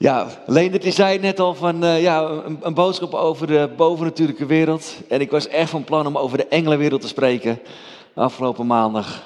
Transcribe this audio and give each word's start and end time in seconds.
Ja, 0.00 0.26
Leendert 0.46 0.82
die 0.82 0.92
zei 0.92 1.18
net 1.18 1.40
al 1.40 1.54
van 1.54 1.84
uh, 1.84 2.02
ja, 2.02 2.22
een, 2.22 2.58
een, 2.62 2.74
boodschap 2.74 3.14
over 3.14 3.46
de 3.46 3.70
bovennatuurlijke 3.76 4.46
wereld. 4.46 4.94
En 5.08 5.20
ik 5.20 5.30
was 5.30 5.48
echt 5.48 5.70
van 5.70 5.84
plan 5.84 6.06
om 6.06 6.18
over 6.18 6.38
de 6.38 6.46
engelenwereld 6.46 7.00
te 7.00 7.08
spreken 7.08 7.60
afgelopen 8.14 8.66
maandag. 8.66 9.22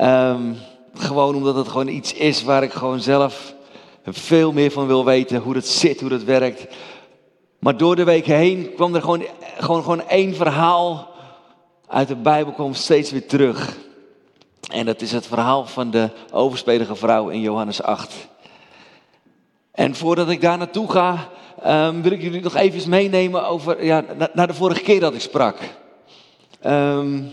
Um, 0.00 0.56
gewoon 0.94 1.34
omdat 1.34 1.54
het 1.54 1.68
gewoon 1.68 1.88
iets 1.88 2.12
is 2.12 2.42
waar 2.42 2.62
ik 2.62 2.72
gewoon 2.72 3.00
zelf 3.00 3.54
veel 4.04 4.52
meer 4.52 4.70
van 4.70 4.86
wil 4.86 5.04
weten. 5.04 5.40
Hoe 5.40 5.54
dat 5.54 5.66
zit, 5.66 6.00
hoe 6.00 6.08
dat 6.08 6.22
werkt. 6.22 6.66
Maar 7.58 7.76
door 7.76 7.96
de 7.96 8.04
week 8.04 8.26
heen 8.26 8.74
kwam 8.74 8.94
er 8.94 9.00
gewoon, 9.00 9.24
gewoon, 9.58 9.82
gewoon 9.82 10.08
één 10.08 10.34
verhaal 10.34 11.08
uit 11.86 12.08
de 12.08 12.16
Bijbel 12.16 12.52
kwam 12.52 12.74
steeds 12.74 13.10
weer 13.10 13.26
terug. 13.26 13.76
En 14.72 14.86
dat 14.86 15.00
is 15.00 15.12
het 15.12 15.26
verhaal 15.26 15.66
van 15.66 15.90
de 15.90 16.10
overspelige 16.32 16.94
vrouw 16.94 17.28
in 17.28 17.40
Johannes 17.40 17.82
8. 17.82 18.30
En 19.72 19.94
voordat 19.94 20.30
ik 20.30 20.40
daar 20.40 20.58
naartoe 20.58 20.90
ga, 20.90 21.28
um, 21.66 22.02
wil 22.02 22.12
ik 22.12 22.22
jullie 22.22 22.40
nog 22.40 22.54
even 22.54 22.90
meenemen 22.90 23.46
over, 23.46 23.84
ja, 23.84 24.04
naar 24.32 24.46
de 24.46 24.54
vorige 24.54 24.82
keer 24.82 25.00
dat 25.00 25.14
ik 25.14 25.20
sprak. 25.20 25.58
Um, 26.66 27.32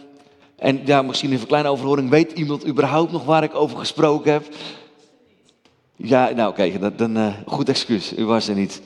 en 0.55 0.81
ja, 0.85 1.01
misschien 1.01 1.29
even 1.29 1.41
een 1.41 1.47
kleine 1.47 1.69
overhoring. 1.69 2.09
Weet 2.09 2.31
iemand 2.31 2.67
überhaupt 2.67 3.11
nog 3.11 3.25
waar 3.25 3.43
ik 3.43 3.55
over 3.55 3.77
gesproken 3.77 4.31
heb? 4.31 4.45
Ja, 5.95 6.29
nou 6.29 6.53
kijk, 6.53 6.81
dan, 6.81 6.93
dan 6.95 7.17
uh, 7.17 7.33
goed 7.45 7.69
excuus. 7.69 8.17
U 8.17 8.25
was 8.25 8.47
er 8.47 8.55
niet. 8.55 8.81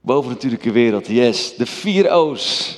Bovennatuurlijke 0.00 0.72
wereld, 0.72 1.06
yes. 1.06 1.56
De 1.56 1.66
vier 1.66 2.12
O's. 2.12 2.76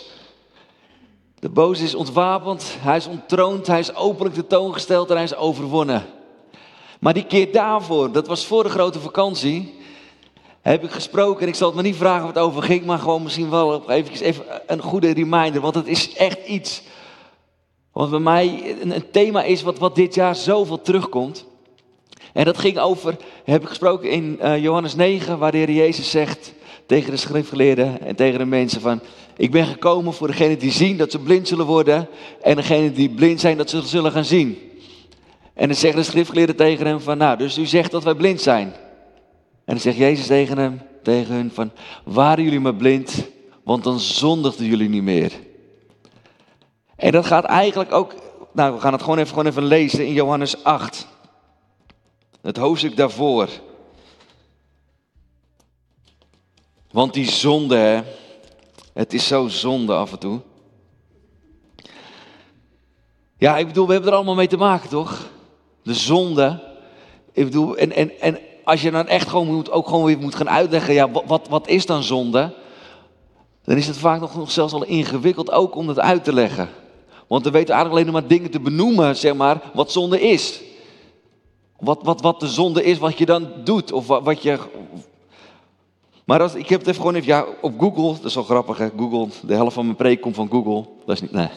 De 1.39 1.49
boze 1.49 1.85
is 1.85 1.95
ontwapend, 1.95 2.77
hij 2.79 2.97
is 2.97 3.07
ontroond, 3.07 3.67
hij 3.67 3.79
is 3.79 3.95
openlijk 3.95 4.35
de 4.35 4.47
toon 4.47 4.73
gesteld 4.73 5.09
en 5.11 5.15
hij 5.15 5.25
is 5.25 5.35
overwonnen. 5.35 6.05
Maar 7.01 7.15
die 7.15 7.27
keer 7.27 7.53
daarvoor, 7.53 8.13
dat 8.13 8.27
was 8.27 8.47
voor 8.47 8.63
de 8.63 8.69
grote 8.69 9.01
vakantie, 9.01 9.75
heb 10.61 10.85
ik 10.85 10.91
gesproken. 10.91 11.43
En 11.43 11.49
ik 11.49 11.55
zal 11.55 11.67
het 11.67 11.77
me 11.77 11.83
niet 11.83 11.97
vragen 11.97 12.27
wat 12.27 12.39
over 12.39 12.63
ging, 12.63 12.85
maar 12.85 12.99
gewoon 12.99 13.23
misschien 13.23 13.51
wel 13.51 13.91
even, 13.91 14.25
even 14.25 14.45
een 14.67 14.83
goede 14.83 15.11
reminder. 15.11 15.61
Want 15.61 15.75
het 15.75 15.87
is 15.87 16.15
echt 16.15 16.47
iets 16.47 16.83
wat 17.93 18.11
bij 18.11 18.19
mij 18.19 18.77
een, 18.81 18.95
een 18.95 19.11
thema 19.11 19.43
is 19.43 19.63
wat, 19.63 19.79
wat 19.79 19.95
dit 19.95 20.15
jaar 20.15 20.37
zoveel 20.37 20.83
terugkomt. 20.83 21.47
En 22.33 22.45
dat 22.45 22.59
ging 22.59 22.79
over, 22.79 23.17
heb 23.45 23.63
ik 23.63 23.69
gesproken 23.69 24.11
in 24.11 24.39
uh, 24.43 24.63
Johannes 24.63 24.95
9, 24.95 25.39
waar 25.39 25.53
de 25.53 25.59
Heer 25.59 25.71
Jezus 25.71 26.11
zegt 26.11 26.53
tegen 26.87 27.11
de 27.11 27.17
schriftgeleerden 27.17 28.01
en 28.01 28.17
tegen 28.17 28.39
de 28.39 28.45
mensen 28.45 28.81
van, 28.81 29.01
ik 29.37 29.51
ben 29.51 29.67
gekomen 29.67 30.13
voor 30.13 30.27
degenen 30.27 30.59
die 30.59 30.73
zien 30.73 30.97
dat 30.97 31.11
ze 31.11 31.19
blind 31.19 31.49
zullen 31.49 31.67
worden 31.67 32.09
en 32.43 32.57
degenen 32.57 32.95
die 32.95 33.11
blind 33.11 33.41
zijn 33.41 33.57
dat 33.57 33.71
ze 33.71 33.83
zullen 33.83 34.13
gaan 34.13 34.25
zien. 34.25 34.70
En 35.55 35.69
dan 35.69 35.77
zeggen 35.77 36.01
de 36.01 36.07
schriftgeleerden 36.07 36.57
tegen 36.57 36.87
hem 36.87 37.01
van, 37.01 37.19
nou, 37.19 37.39
dus 37.39 37.59
u 37.59 37.67
zegt 37.67 37.91
dat 37.91 38.05
wij 38.05 38.15
blind 38.15 38.41
zijn. 38.41 38.73
En 39.65 39.77
dan 39.77 39.81
zegt 39.81 39.97
Jezus 39.97 40.27
tegen 40.27 40.59
hem, 40.59 40.83
tegen 41.03 41.35
hun 41.35 41.51
van, 41.51 41.71
waren 42.05 42.45
jullie 42.45 42.61
maar 42.61 42.75
blind, 42.75 43.29
want 43.65 43.85
dan 43.85 44.01
zondigden 44.01 44.67
jullie 44.67 44.89
niet 44.89 45.03
meer. 45.03 45.33
En 46.97 47.13
dat 47.13 47.27
gaat 47.27 47.45
eigenlijk 47.45 47.93
ook, 47.93 48.15
nou 48.53 48.75
we 48.75 48.81
gaan 48.81 48.93
het 48.93 49.03
gewoon 49.03 49.19
even, 49.19 49.29
gewoon 49.29 49.47
even 49.47 49.65
lezen 49.65 50.07
in 50.07 50.13
Johannes 50.13 50.65
8. 50.65 51.07
Het 52.43 52.57
hoofdstuk 52.57 52.97
daarvoor. 52.97 53.49
Want 56.91 57.15
die 57.15 57.31
zonde, 57.31 57.77
hè, 57.77 58.03
het 58.93 59.13
is 59.13 59.27
zo 59.27 59.49
zonde 59.49 59.95
af 59.95 60.13
en 60.13 60.19
toe. 60.19 60.41
Ja, 63.37 63.57
ik 63.59 63.67
bedoel, 63.67 63.87
we 63.87 63.93
hebben 63.93 64.11
er 64.11 64.17
allemaal 64.17 64.35
mee 64.35 64.47
te 64.47 64.57
maken, 64.57 64.89
toch? 64.89 65.31
De 65.83 65.95
zonde. 65.95 66.63
Ik 67.33 67.45
bedoel, 67.45 67.77
en, 67.77 67.93
en, 67.93 68.21
en 68.21 68.39
als 68.65 68.83
je 68.83 68.91
dan 68.91 69.07
echt 69.07 69.29
gewoon 69.29 69.47
moet, 69.47 69.71
ook 69.71 69.89
gewoon 69.89 70.05
weer 70.05 70.19
moet 70.19 70.35
gaan 70.35 70.51
uitleggen, 70.51 70.95
ja, 70.95 71.11
wat, 71.11 71.49
wat 71.49 71.69
is 71.69 71.87
dan 71.87 72.03
zonde? 72.03 72.55
Dan 73.65 73.77
is 73.77 73.87
het 73.87 73.97
vaak 73.97 74.21
nog, 74.21 74.37
nog 74.37 74.51
zelfs 74.51 74.73
al 74.73 74.85
ingewikkeld 74.85 75.51
ook 75.51 75.75
om 75.75 75.89
het 75.89 76.01
uit 76.01 76.25
te 76.25 76.33
leggen. 76.33 76.69
Want 77.27 77.45
we 77.45 77.51
weten 77.51 77.75
eigenlijk 77.75 78.03
alleen 78.03 78.21
maar 78.21 78.31
dingen 78.31 78.51
te 78.51 78.61
benoemen, 78.61 79.17
zeg 79.17 79.35
maar, 79.35 79.71
wat 79.75 79.93
zonde 79.93 80.21
is. 80.21 80.61
Wat, 81.79 81.99
wat, 82.03 82.21
wat 82.21 82.41
de 82.41 82.49
zonde 82.49 82.85
is, 82.85 82.99
wat 82.99 83.19
je 83.19 83.27
dan 83.27 83.49
doet. 83.65 83.93
Of 83.93 84.07
wat, 84.07 84.23
wat 84.23 84.43
je. 84.43 84.59
Maar 86.25 86.43
als, 86.43 86.55
ik 86.55 86.69
heb 86.69 86.79
het 86.79 86.89
even 86.89 87.01
gewoon 87.01 87.17
even, 87.17 87.29
ja, 87.29 87.47
op 87.61 87.81
Google, 87.81 88.13
dat 88.17 88.25
is 88.25 88.35
wel 88.35 88.45
grappig 88.45 88.79
hè, 88.79 88.89
Google, 88.97 89.29
de 89.43 89.55
helft 89.55 89.75
van 89.75 89.85
mijn 89.85 89.97
preek 89.97 90.21
komt 90.21 90.35
van 90.35 90.51
Google. 90.51 90.85
Dat 91.07 91.15
is 91.15 91.21
niet, 91.21 91.33
nee. 91.33 91.49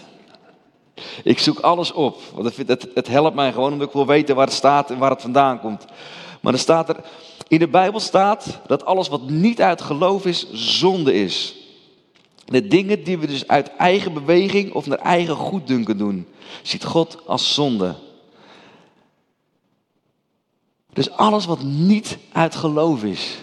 Ik 1.23 1.39
zoek 1.39 1.59
alles 1.59 1.91
op, 1.91 2.21
want 2.33 2.57
het, 2.57 2.87
het, 2.93 3.07
helpt 3.07 3.35
mij 3.35 3.51
gewoon 3.51 3.71
omdat 3.71 3.87
ik 3.87 3.93
wil 3.93 4.05
weten 4.05 4.35
waar 4.35 4.45
het 4.45 4.55
staat 4.55 4.91
en 4.91 4.97
waar 4.97 5.09
het 5.09 5.21
vandaan 5.21 5.59
komt. 5.59 5.85
Maar 6.41 6.53
er 6.53 6.59
staat 6.59 6.89
er, 6.89 6.95
in 7.47 7.59
de 7.59 7.67
Bijbel 7.67 7.99
staat 7.99 8.59
dat 8.67 8.85
alles 8.85 9.07
wat 9.07 9.29
niet 9.29 9.61
uit 9.61 9.81
geloof 9.81 10.25
is, 10.25 10.51
zonde 10.51 11.13
is. 11.13 11.55
De 12.45 12.67
dingen 12.67 13.03
die 13.03 13.17
we 13.17 13.27
dus 13.27 13.47
uit 13.47 13.75
eigen 13.75 14.13
beweging 14.13 14.73
of 14.73 14.85
naar 14.85 14.97
eigen 14.97 15.35
goeddunken 15.35 15.97
doen, 15.97 16.27
ziet 16.61 16.83
God 16.83 17.17
als 17.25 17.53
zonde. 17.53 17.95
Dus 20.93 21.11
alles 21.11 21.45
wat 21.45 21.63
niet 21.63 22.17
uit 22.31 22.55
geloof 22.55 23.03
is. 23.03 23.37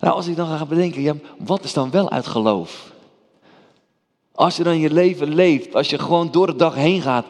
Nou, 0.00 0.14
als 0.14 0.26
ik 0.26 0.36
dan 0.36 0.58
ga 0.58 0.66
bedenken, 0.66 1.22
wat 1.38 1.64
is 1.64 1.72
dan 1.72 1.90
wel 1.90 2.10
uit 2.10 2.26
geloof? 2.26 2.91
Als 4.34 4.56
je 4.56 4.62
dan 4.62 4.78
je 4.78 4.92
leven 4.92 5.34
leeft, 5.34 5.74
als 5.74 5.88
je 5.88 5.98
gewoon 5.98 6.30
door 6.30 6.46
de 6.46 6.56
dag 6.56 6.74
heen 6.74 7.02
gaat, 7.02 7.26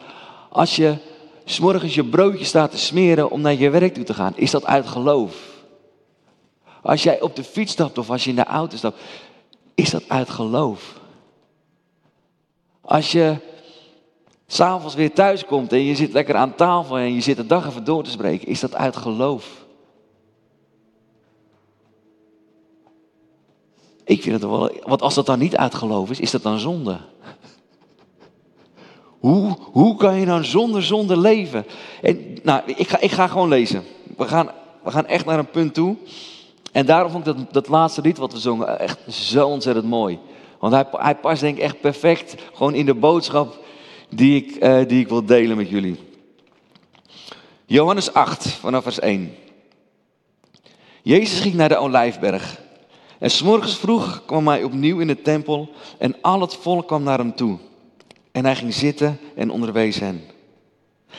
als 0.49 0.75
je 0.75 0.97
s'morgens 1.45 1.95
je 1.95 2.03
broodje 2.03 2.45
staat 2.45 2.71
te 2.71 2.77
smeren 2.77 3.29
om 3.29 3.41
naar 3.41 3.53
je 3.53 3.69
werk 3.69 3.93
toe 3.93 4.03
te 4.03 4.13
gaan, 4.13 4.33
is 4.35 4.51
dat 4.51 4.65
uit 4.65 4.87
geloof? 4.87 5.51
Als 6.81 7.03
jij 7.03 7.21
op 7.21 7.35
de 7.35 7.43
fiets 7.43 7.71
stapt 7.71 7.97
of 7.97 8.09
als 8.09 8.23
je 8.23 8.29
in 8.29 8.35
de 8.35 8.43
auto 8.43 8.77
stapt, 8.77 9.01
is 9.75 9.89
dat 9.89 10.03
uit 10.07 10.29
geloof. 10.29 10.99
Als 12.81 13.11
je 13.11 13.35
s'avonds 14.47 14.95
weer 14.95 15.13
thuis 15.13 15.45
komt 15.45 15.71
en 15.71 15.83
je 15.83 15.95
zit 15.95 16.13
lekker 16.13 16.35
aan 16.35 16.55
tafel 16.55 16.97
en 16.97 17.13
je 17.13 17.21
zit 17.21 17.37
de 17.37 17.45
dag 17.45 17.67
even 17.67 17.83
door 17.83 18.03
te 18.03 18.09
spreken, 18.09 18.47
is 18.47 18.59
dat 18.59 18.75
uit 18.75 18.97
geloof. 18.97 19.62
Ik 24.03 24.21
vind 24.21 24.41
het 24.41 24.49
wel, 24.49 24.71
want 24.85 25.01
als 25.01 25.13
dat 25.13 25.25
dan 25.25 25.39
niet 25.39 25.57
uit 25.57 25.81
is, 26.09 26.19
is 26.19 26.31
dat 26.31 26.43
dan 26.43 26.59
zonde. 26.59 26.99
Hoe, 29.19 29.57
hoe 29.59 29.95
kan 29.95 30.19
je 30.19 30.25
dan 30.25 30.45
zonder 30.45 30.83
zonde 30.83 31.17
leven? 31.17 31.65
En, 32.01 32.37
nou, 32.43 32.61
ik 32.65 32.87
ga, 32.87 32.99
ik 32.99 33.11
ga 33.11 33.27
gewoon 33.27 33.49
lezen. 33.49 33.83
We 34.17 34.27
gaan, 34.27 34.49
we 34.83 34.91
gaan 34.91 35.07
echt 35.07 35.25
naar 35.25 35.39
een 35.39 35.49
punt 35.49 35.73
toe. 35.73 35.95
En 36.71 36.85
daarom 36.85 37.11
vond 37.11 37.27
ik 37.27 37.35
dat, 37.35 37.53
dat 37.53 37.67
laatste 37.67 38.01
lied 38.01 38.17
wat 38.17 38.33
we 38.33 38.39
zongen 38.39 38.79
echt 38.79 39.13
zo 39.13 39.47
ontzettend 39.47 39.85
mooi. 39.85 40.19
Want 40.59 40.73
hij, 40.73 40.85
hij 40.91 41.15
past 41.15 41.41
denk 41.41 41.57
ik 41.57 41.63
echt 41.63 41.81
perfect 41.81 42.35
gewoon 42.53 42.73
in 42.73 42.85
de 42.85 42.93
boodschap 42.93 43.63
die 44.09 44.43
ik, 44.43 44.63
uh, 44.63 44.87
die 44.87 44.99
ik 44.99 45.07
wil 45.07 45.25
delen 45.25 45.57
met 45.57 45.69
jullie. 45.69 45.99
Johannes 47.65 48.13
8, 48.13 48.47
vanaf 48.47 48.83
vers 48.83 48.99
1. 48.99 49.35
Jezus 51.01 51.39
ging 51.39 51.53
naar 51.53 51.69
de 51.69 51.77
Olijfberg. 51.77 52.61
En 53.23 53.31
s'morgens 53.31 53.77
vroeg 53.77 54.23
kwam 54.25 54.47
hij 54.47 54.63
opnieuw 54.63 54.99
in 54.99 55.07
de 55.07 55.21
tempel 55.21 55.69
en 55.97 56.15
al 56.21 56.41
het 56.41 56.55
volk 56.55 56.87
kwam 56.87 57.03
naar 57.03 57.17
hem 57.17 57.35
toe. 57.35 57.57
En 58.31 58.45
hij 58.45 58.55
ging 58.55 58.73
zitten 58.73 59.19
en 59.35 59.49
onderwees 59.49 59.99
hen. 59.99 60.21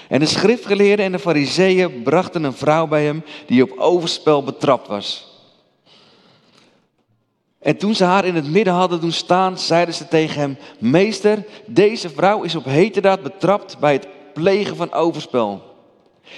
En 0.08 0.20
de 0.20 0.26
schriftgeleerden 0.26 1.04
en 1.04 1.12
de 1.12 1.18
fariseeën 1.18 2.02
brachten 2.02 2.44
een 2.44 2.52
vrouw 2.52 2.86
bij 2.86 3.04
hem 3.04 3.24
die 3.46 3.62
op 3.62 3.78
overspel 3.78 4.42
betrapt 4.42 4.88
was. 4.88 5.32
En 7.58 7.76
toen 7.76 7.94
ze 7.94 8.04
haar 8.04 8.24
in 8.24 8.34
het 8.34 8.50
midden 8.50 8.74
hadden 8.74 9.00
doen 9.00 9.12
staan, 9.12 9.58
zeiden 9.58 9.94
ze 9.94 10.08
tegen 10.08 10.40
hem: 10.40 10.58
Meester, 10.78 11.44
deze 11.66 12.10
vrouw 12.10 12.42
is 12.42 12.54
op 12.54 12.64
heterdaad 12.64 13.22
betrapt 13.22 13.78
bij 13.78 13.92
het 13.92 14.08
plegen 14.32 14.76
van 14.76 14.92
overspel. 14.92 15.62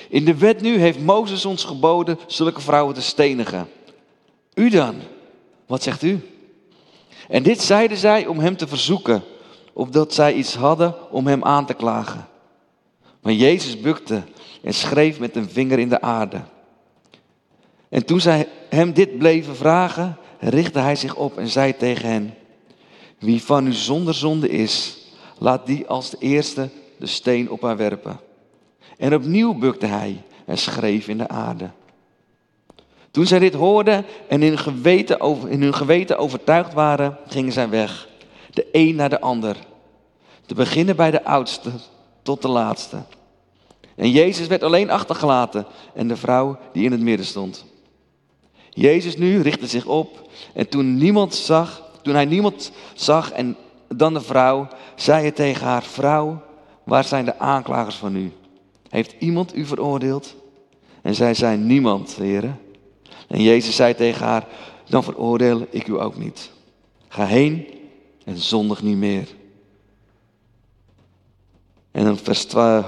In 0.09 0.25
de 0.25 0.37
wet 0.37 0.61
nu 0.61 0.79
heeft 0.79 1.01
Mozes 1.01 1.45
ons 1.45 1.65
geboden 1.65 2.19
zulke 2.27 2.61
vrouwen 2.61 2.95
te 2.95 3.03
stenigen. 3.03 3.69
U 4.55 4.71
dan, 4.71 4.95
wat 5.67 5.83
zegt 5.83 6.03
u? 6.03 6.21
En 7.29 7.43
dit 7.43 7.63
zeiden 7.63 7.97
zij 7.97 8.27
om 8.27 8.39
hem 8.39 8.57
te 8.57 8.67
verzoeken, 8.67 9.23
opdat 9.73 10.15
zij 10.15 10.35
iets 10.35 10.55
hadden 10.55 11.11
om 11.11 11.27
hem 11.27 11.45
aan 11.45 11.67
te 11.67 11.75
klagen. 11.75 12.29
Maar 13.23 13.33
Jezus 13.33 13.81
bukte 13.81 14.23
en 14.63 14.75
schreef 14.75 15.19
met 15.19 15.37
een 15.37 15.51
vinger 15.51 15.79
in 15.79 15.89
de 15.89 16.01
aarde. 16.01 16.41
En 17.89 18.05
toen 18.05 18.21
zij 18.21 18.49
hem 18.69 18.93
dit 18.93 19.19
bleven 19.19 19.57
vragen, 19.57 20.17
richtte 20.39 20.79
hij 20.79 20.97
zich 20.97 21.15
op 21.15 21.39
en 21.39 21.49
zei 21.49 21.77
tegen 21.77 22.09
hen: 22.09 22.35
Wie 23.19 23.43
van 23.43 23.67
u 23.67 23.73
zonder 23.73 24.15
zonde 24.15 24.49
is, 24.49 24.99
laat 25.39 25.67
die 25.67 25.87
als 25.87 26.11
de 26.11 26.17
eerste 26.21 26.69
de 26.99 27.07
steen 27.07 27.51
op 27.51 27.63
haar 27.63 27.77
werpen. 27.77 28.21
En 28.99 29.15
opnieuw 29.15 29.55
bukte 29.55 29.87
hij 29.87 30.23
en 30.45 30.59
schreef 30.59 31.09
in 31.09 31.19
de 31.19 31.29
aarde. 31.29 31.71
Toen 33.17 33.27
zij 33.27 33.39
dit 33.39 33.55
hoorden 33.55 34.05
en 34.29 34.43
in 34.43 34.49
hun 34.49 34.59
geweten, 34.59 35.19
in 35.49 35.63
hun 35.63 35.75
geweten 35.75 36.19
overtuigd 36.19 36.73
waren, 36.73 37.19
gingen 37.27 37.53
zij 37.53 37.69
weg. 37.69 38.09
De 38.51 38.67
een 38.73 38.95
naar 38.95 39.09
de 39.09 39.21
ander. 39.21 39.57
Te 40.47 40.55
beginnen 40.55 40.97
bij 40.97 41.11
de 41.11 41.25
oudste 41.25 41.71
tot 42.23 42.43
de 42.43 42.49
laatste. 42.49 42.97
En 43.95 44.11
Jezus 44.11 44.47
werd 44.47 44.63
alleen 44.63 44.91
achtergelaten 44.91 45.67
en 45.95 46.09
de 46.09 46.17
vrouw 46.17 46.59
die 46.73 46.85
in 46.85 46.93
het 46.93 47.01
midden 47.01 47.27
stond. 47.27 47.65
Jezus 48.71 49.17
nu 49.17 49.41
richtte 49.41 49.67
zich 49.67 49.87
op 49.87 50.29
en 50.55 50.69
toen 50.69 50.97
niemand 50.97 51.35
zag, 51.35 51.83
toen 52.03 52.15
hij 52.15 52.25
niemand 52.25 52.73
zag 52.95 53.33
en 53.33 53.57
dan 53.89 54.15
de 54.15 54.21
vrouw, 54.21 54.69
zei 54.95 55.21
hij 55.21 55.33
tegen 55.33 55.67
haar: 55.67 55.83
Vrouw, 55.83 56.43
waar 56.85 57.05
zijn 57.05 57.25
de 57.25 57.39
aanklagers 57.39 57.97
van 57.97 58.17
u? 58.17 58.33
Heeft 58.89 59.15
iemand 59.19 59.57
u 59.57 59.65
veroordeeld? 59.65 60.35
En 61.03 61.15
zij 61.15 61.35
zei: 61.35 61.57
Niemand, 61.57 62.15
heren. 62.15 62.61
En 63.27 63.43
Jezus 63.43 63.77
zei 63.77 63.95
tegen 63.95 64.27
haar: 64.27 64.47
Dan 64.89 65.05
veroordeel 65.05 65.67
ik 65.71 65.87
u 65.87 66.01
ook 66.01 66.17
niet. 66.17 66.51
Ga 67.09 67.27
heen 67.27 67.67
en 68.25 68.37
zondig 68.37 68.83
niet 68.83 68.97
meer. 68.97 69.29
En 71.91 72.05
dan 72.05 72.17
vers 72.17 72.45
12, 72.45 72.87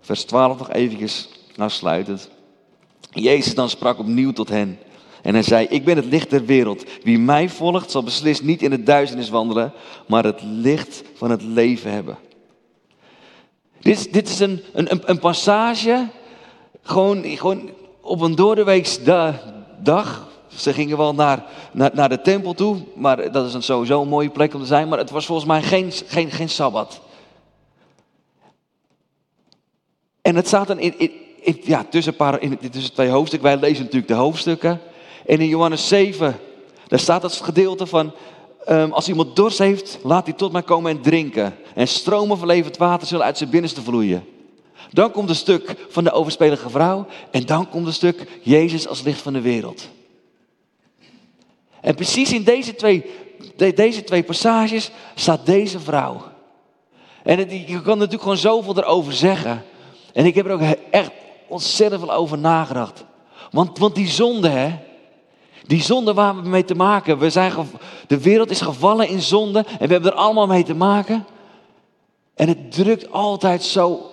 vers 0.00 0.24
12 0.24 0.58
nog 0.58 0.70
eventjes 0.70 1.28
afsluitend. 1.56 2.30
Jezus 3.10 3.54
dan 3.54 3.68
sprak 3.68 3.98
opnieuw 3.98 4.32
tot 4.32 4.48
hen. 4.48 4.78
En 5.22 5.34
hij 5.34 5.42
zei, 5.42 5.66
ik 5.66 5.84
ben 5.84 5.96
het 5.96 6.04
licht 6.04 6.30
der 6.30 6.44
wereld. 6.44 6.84
Wie 7.02 7.18
mij 7.18 7.48
volgt 7.48 7.90
zal 7.90 8.02
beslist 8.02 8.42
niet 8.42 8.62
in 8.62 8.70
het 8.70 8.86
duisternis 8.86 9.28
wandelen, 9.28 9.72
maar 10.08 10.24
het 10.24 10.40
licht 10.42 11.02
van 11.14 11.30
het 11.30 11.42
leven 11.42 11.90
hebben. 11.90 12.18
Dit 13.80 13.96
is, 13.96 14.10
dit 14.10 14.28
is 14.28 14.38
een, 14.38 14.62
een, 14.72 15.10
een 15.10 15.18
passage, 15.18 16.08
gewoon, 16.82 17.24
gewoon 17.24 17.70
op 18.00 18.20
een 18.20 18.34
doordeweeks 18.34 19.04
dag. 19.84 20.28
Ze 20.46 20.72
gingen 20.72 20.96
wel 20.96 21.14
naar, 21.14 21.44
naar, 21.72 21.90
naar 21.94 22.08
de 22.08 22.20
tempel 22.20 22.54
toe, 22.54 22.76
maar 22.94 23.32
dat 23.32 23.46
is 23.46 23.54
een 23.54 23.62
sowieso 23.62 24.02
een 24.02 24.08
mooie 24.08 24.30
plek 24.30 24.54
om 24.54 24.60
te 24.60 24.66
zijn. 24.66 24.88
Maar 24.88 24.98
het 24.98 25.10
was 25.10 25.26
volgens 25.26 25.48
mij 25.48 25.62
geen, 25.62 25.92
geen, 26.06 26.30
geen 26.30 26.48
Sabbat. 26.48 27.00
En 30.22 30.36
het 30.36 30.46
staat 30.46 30.66
dan 30.66 30.78
in, 30.78 30.98
in, 30.98 31.60
ja, 31.64 31.84
tussen, 31.90 32.16
paar, 32.16 32.42
in, 32.42 32.58
twee 32.94 33.08
hoofdstukken. 33.08 33.48
Wij 33.50 33.60
lezen 33.60 33.84
natuurlijk 33.84 34.12
de 34.12 34.18
hoofdstukken. 34.18 34.80
En 35.26 35.40
in 35.40 35.48
Johannes 35.48 35.88
7, 35.88 36.36
daar 36.86 36.98
staat 36.98 37.22
het 37.22 37.32
gedeelte 37.32 37.86
van, 37.86 38.12
um, 38.68 38.92
als 38.92 39.08
iemand 39.08 39.36
dorst 39.36 39.58
heeft, 39.58 39.98
laat 40.02 40.26
hij 40.26 40.34
tot 40.34 40.52
mij 40.52 40.62
komen 40.62 40.90
en 40.90 41.00
drinken. 41.00 41.56
En 41.74 41.88
stromen 41.88 42.38
van 42.38 42.46
levend 42.46 42.76
water 42.76 43.06
zullen 43.06 43.24
uit 43.24 43.38
zijn 43.38 43.50
binnenste 43.50 43.82
vloeien. 43.82 44.24
Dan 44.92 45.10
komt 45.10 45.28
een 45.28 45.34
stuk 45.34 45.86
van 45.88 46.04
de 46.04 46.12
overspelige 46.12 46.70
vrouw. 46.70 47.06
En 47.30 47.46
dan 47.46 47.68
komt 47.68 47.86
een 47.86 47.92
stuk 47.92 48.40
Jezus 48.42 48.88
als 48.88 49.02
licht 49.02 49.22
van 49.22 49.32
de 49.32 49.40
wereld. 49.40 49.88
En 51.80 51.94
precies 51.94 52.32
in 52.32 52.44
deze 52.44 52.74
twee, 52.74 53.04
deze 53.74 54.04
twee 54.04 54.22
passages 54.22 54.90
staat 55.14 55.46
deze 55.46 55.80
vrouw. 55.80 56.22
En 57.22 57.38
het, 57.38 57.50
je 57.50 57.82
kan 57.82 57.96
natuurlijk 57.96 58.22
gewoon 58.22 58.36
zoveel 58.36 58.76
erover 58.76 59.12
zeggen. 59.12 59.64
En 60.12 60.26
ik 60.26 60.34
heb 60.34 60.46
er 60.46 60.52
ook 60.52 60.76
echt 60.90 61.10
ontzettend 61.48 62.00
veel 62.00 62.12
over 62.12 62.38
nagedacht. 62.38 63.04
Want, 63.50 63.78
want 63.78 63.94
die 63.94 64.08
zonde, 64.08 64.48
hè. 64.48 64.78
Die 65.66 65.82
zonde 65.82 66.14
waar 66.14 66.42
we 66.42 66.48
mee 66.48 66.64
te 66.64 66.74
maken. 66.74 67.18
We 67.18 67.30
zijn 67.30 67.52
de 68.06 68.20
wereld 68.20 68.50
is 68.50 68.60
gevallen 68.60 69.08
in 69.08 69.20
zonde 69.20 69.58
en 69.58 69.86
we 69.86 69.92
hebben 69.92 70.10
er 70.10 70.18
allemaal 70.18 70.46
mee 70.46 70.62
te 70.62 70.74
maken. 70.74 71.26
En 72.34 72.48
het 72.48 72.72
drukt 72.72 73.12
altijd 73.12 73.62
zo, 73.62 74.10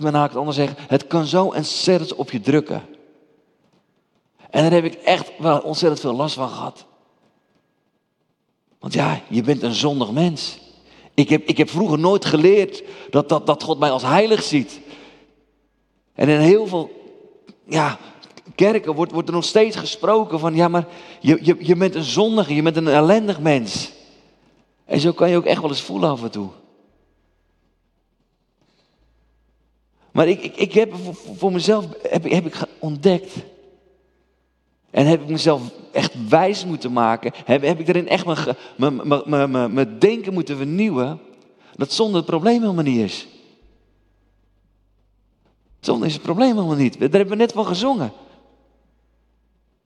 men 0.00 0.14
haak 0.14 0.28
het 0.28 0.38
anders 0.38 0.56
zeggen, 0.56 0.76
het 0.88 1.06
kan 1.06 1.24
zo 1.24 1.44
ontzettend 1.44 2.14
op 2.14 2.30
je 2.30 2.40
drukken. 2.40 2.82
En 4.50 4.62
daar 4.62 4.72
heb 4.72 4.84
ik 4.84 4.94
echt 4.94 5.32
wel 5.38 5.58
ontzettend 5.58 6.00
veel 6.00 6.14
last 6.14 6.34
van 6.34 6.48
gehad. 6.48 6.86
Want 8.78 8.92
ja, 8.92 9.20
je 9.28 9.42
bent 9.42 9.62
een 9.62 9.74
zondig 9.74 10.10
mens. 10.10 10.58
Ik 11.14 11.28
heb, 11.28 11.44
ik 11.44 11.56
heb 11.56 11.70
vroeger 11.70 11.98
nooit 11.98 12.24
geleerd 12.24 12.82
dat, 13.10 13.28
dat, 13.28 13.46
dat 13.46 13.62
God 13.62 13.78
mij 13.78 13.90
als 13.90 14.02
heilig 14.02 14.42
ziet. 14.42 14.80
En 16.14 16.28
in 16.28 16.38
heel 16.38 16.66
veel 16.66 16.90
ja, 17.64 17.98
kerken 18.54 18.94
wordt, 18.94 19.12
wordt 19.12 19.28
er 19.28 19.34
nog 19.34 19.44
steeds 19.44 19.76
gesproken 19.76 20.38
van, 20.38 20.54
ja 20.54 20.68
maar 20.68 20.86
je, 21.20 21.38
je, 21.42 21.56
je 21.58 21.76
bent 21.76 21.94
een 21.94 22.02
zondige, 22.02 22.54
je 22.54 22.62
bent 22.62 22.76
een 22.76 22.88
ellendig 22.88 23.40
mens. 23.40 23.92
En 24.84 25.00
zo 25.00 25.12
kan 25.12 25.30
je 25.30 25.36
ook 25.36 25.44
echt 25.44 25.60
wel 25.60 25.70
eens 25.70 25.82
voelen 25.82 26.10
af 26.10 26.22
en 26.22 26.30
toe. 26.30 26.48
Maar 30.16 30.28
ik, 30.28 30.42
ik, 30.42 30.56
ik 30.56 30.72
heb 30.72 30.94
voor, 31.36 31.52
mezelf 31.52 31.86
heb, 32.02 32.30
heb 32.30 32.46
ik 32.46 32.56
ontdekt. 32.78 33.32
En 34.90 35.06
heb 35.06 35.22
ik 35.22 35.28
mezelf 35.28 35.62
echt 35.92 36.28
wijs 36.28 36.64
moeten 36.64 36.92
maken. 36.92 37.32
Heb, 37.44 37.62
heb 37.62 37.80
ik 37.80 37.88
erin 37.88 38.08
echt 38.08 38.26
mijn 39.66 39.98
denken 39.98 40.32
moeten 40.32 40.56
vernieuwen. 40.56 41.20
Dat 41.74 41.92
zonder 41.92 42.16
het 42.16 42.26
probleem 42.26 42.60
helemaal 42.60 42.84
niet 42.84 42.98
is. 42.98 43.26
Zonde 45.80 46.06
is 46.06 46.12
het 46.12 46.22
probleem 46.22 46.54
helemaal 46.54 46.76
niet. 46.76 46.92
Daar 46.98 47.10
hebben 47.10 47.28
we 47.28 47.36
net 47.36 47.52
van 47.52 47.66
gezongen. 47.66 48.12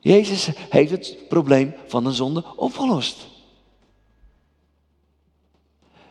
Jezus 0.00 0.50
heeft 0.68 0.90
het 0.90 1.16
probleem 1.28 1.74
van 1.86 2.04
de 2.04 2.12
zonde 2.12 2.44
opgelost. 2.56 3.26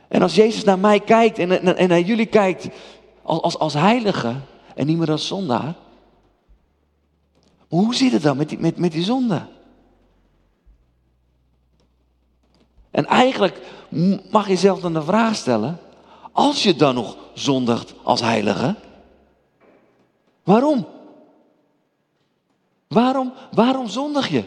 En 0.08 0.22
als 0.22 0.36
Jezus 0.36 0.64
naar 0.64 0.80
mij 0.80 1.00
kijkt 1.00 1.38
en, 1.38 1.78
en 1.78 1.90
naar 1.90 2.02
jullie 2.02 2.26
kijkt 2.26 2.68
als, 3.30 3.58
als, 3.58 3.74
heilige 3.74 4.36
en 4.76 4.86
niet 4.86 4.98
meer 4.98 5.12
als 5.12 5.28
zondaar. 5.28 5.76
hoe 7.68 7.96
zit 7.96 8.12
het 8.12 8.22
dan 8.22 8.38
met 8.38 8.50
die, 8.50 8.60
met, 8.60 8.78
met 8.78 8.92
die 8.92 9.04
zonde? 9.04 9.46
En 12.92 13.06
eigenlijk 13.06 13.62
mag 14.32 14.48
je 14.48 14.56
zelf 14.56 14.80
dan 14.80 14.94
de 14.94 15.04
vraag 15.04 15.36
stellen, 15.36 15.80
als 16.32 16.64
je 16.64 16.76
dan 16.76 16.96
nog 16.96 17.18
zondigt 17.34 17.94
als 18.04 18.22
heilige, 18.22 18.76
Waarom? 20.50 20.88
Waarom, 22.88 23.34
waarom 23.52 23.88
zondig 23.88 24.30
je? 24.30 24.44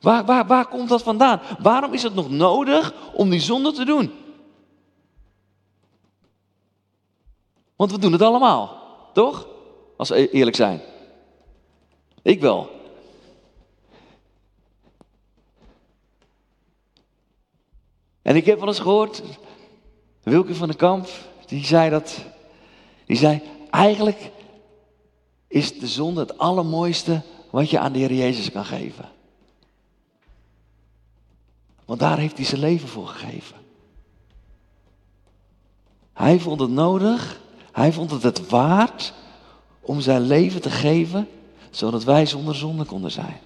Waar, 0.00 0.24
waar, 0.24 0.46
waar 0.46 0.66
komt 0.66 0.88
dat 0.88 1.02
vandaan? 1.02 1.40
Waarom 1.58 1.92
is 1.92 2.02
het 2.02 2.14
nog 2.14 2.30
nodig 2.30 2.94
om 3.14 3.30
die 3.30 3.40
zonde 3.40 3.72
te 3.72 3.84
doen? 3.84 4.12
Want 7.76 7.90
we 7.90 7.98
doen 7.98 8.12
het 8.12 8.22
allemaal, 8.22 8.82
toch? 9.12 9.46
Als 9.96 10.08
we 10.08 10.30
eerlijk 10.30 10.56
zijn. 10.56 10.80
Ik 12.22 12.40
wel. 12.40 12.70
En 18.22 18.36
ik 18.36 18.46
heb 18.46 18.58
wel 18.58 18.68
eens 18.68 18.78
gehoord, 18.78 19.22
Wilke 20.22 20.54
van 20.54 20.68
den 20.68 20.76
Kamp, 20.76 21.08
die 21.46 21.64
zei 21.64 21.90
dat, 21.90 22.24
die 23.04 23.16
zei, 23.16 23.42
Eigenlijk 23.76 24.30
is 25.48 25.78
de 25.78 25.86
zonde 25.86 26.20
het 26.20 26.38
allermooiste 26.38 27.22
wat 27.50 27.70
je 27.70 27.78
aan 27.78 27.92
de 27.92 27.98
Heer 27.98 28.12
Jezus 28.12 28.50
kan 28.50 28.64
geven. 28.64 29.08
Want 31.84 32.00
daar 32.00 32.18
heeft 32.18 32.36
hij 32.36 32.46
zijn 32.46 32.60
leven 32.60 32.88
voor 32.88 33.06
gegeven. 33.06 33.56
Hij 36.12 36.40
vond 36.40 36.60
het 36.60 36.70
nodig, 36.70 37.40
hij 37.76 37.92
vond 37.92 38.10
het 38.10 38.22
het 38.22 38.48
waard 38.48 39.12
om 39.80 40.00
zijn 40.00 40.20
leven 40.20 40.60
te 40.60 40.70
geven, 40.70 41.28
zodat 41.70 42.04
wij 42.04 42.26
zonder 42.26 42.54
zonde 42.54 42.84
konden 42.84 43.10
zijn. 43.10 43.36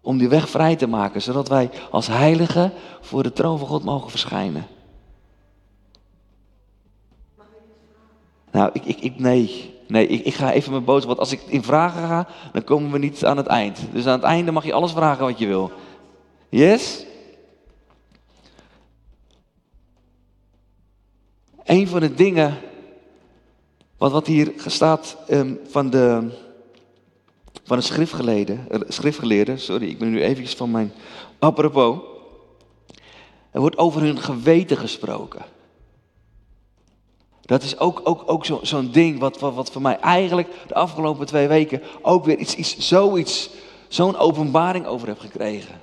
Om 0.00 0.18
die 0.18 0.28
weg 0.28 0.48
vrij 0.48 0.76
te 0.76 0.86
maken, 0.86 1.22
zodat 1.22 1.48
wij 1.48 1.70
als 1.90 2.06
heiligen 2.06 2.72
voor 3.00 3.22
de 3.22 3.32
troon 3.32 3.58
van 3.58 3.68
God 3.68 3.84
mogen 3.84 4.10
verschijnen. 4.10 4.66
Nou, 8.50 8.70
ik, 8.72 8.84
ik, 8.84 9.00
ik 9.00 9.18
nee. 9.18 9.74
Nee, 9.88 10.06
ik, 10.06 10.24
ik 10.24 10.34
ga 10.34 10.52
even 10.52 10.70
mijn 10.70 10.84
boodschap. 10.84 11.16
Want 11.16 11.30
als 11.30 11.32
ik 11.32 11.42
in 11.46 11.62
vragen 11.62 12.08
ga, 12.08 12.26
dan 12.52 12.64
komen 12.64 12.90
we 12.90 12.98
niet 12.98 13.24
aan 13.24 13.36
het 13.36 13.46
eind. 13.46 13.78
Dus 13.92 14.06
aan 14.06 14.12
het 14.12 14.22
einde 14.22 14.50
mag 14.50 14.64
je 14.64 14.72
alles 14.72 14.92
vragen 14.92 15.24
wat 15.24 15.38
je 15.38 15.46
wil. 15.46 15.70
Yes? 16.48 17.06
Een 21.64 21.88
van 21.88 22.00
de 22.00 22.14
dingen, 22.14 22.58
wat, 23.96 24.12
wat 24.12 24.26
hier 24.26 24.52
staat 24.66 25.16
um, 25.30 25.60
van 25.68 25.90
de, 25.90 26.30
van 27.64 27.76
de 27.76 27.82
schriftgeleerde, 27.82 28.58
uh, 28.70 28.80
schriftgeleerde, 28.88 29.56
sorry, 29.56 29.88
ik 29.88 29.98
ben 29.98 30.10
nu 30.10 30.22
eventjes 30.22 30.54
van 30.54 30.70
mijn 30.70 30.92
apropos. 31.38 31.98
Er 33.50 33.60
wordt 33.60 33.78
over 33.78 34.02
hun 34.02 34.18
geweten 34.18 34.76
gesproken. 34.76 35.44
Dat 37.40 37.62
is 37.62 37.78
ook, 37.78 38.00
ook, 38.04 38.22
ook 38.26 38.44
zo'n 38.62 38.90
ding 38.90 39.18
wat, 39.18 39.38
wat, 39.38 39.54
wat 39.54 39.70
voor 39.70 39.82
mij 39.82 39.98
eigenlijk 39.98 40.48
de 40.66 40.74
afgelopen 40.74 41.26
twee 41.26 41.48
weken 41.48 41.82
ook 42.02 42.24
weer 42.24 42.38
iets, 42.38 42.54
iets, 42.54 42.78
zoiets, 42.78 43.50
zo'n 43.88 44.16
openbaring 44.16 44.86
over 44.86 45.08
heb 45.08 45.18
gekregen. 45.18 45.80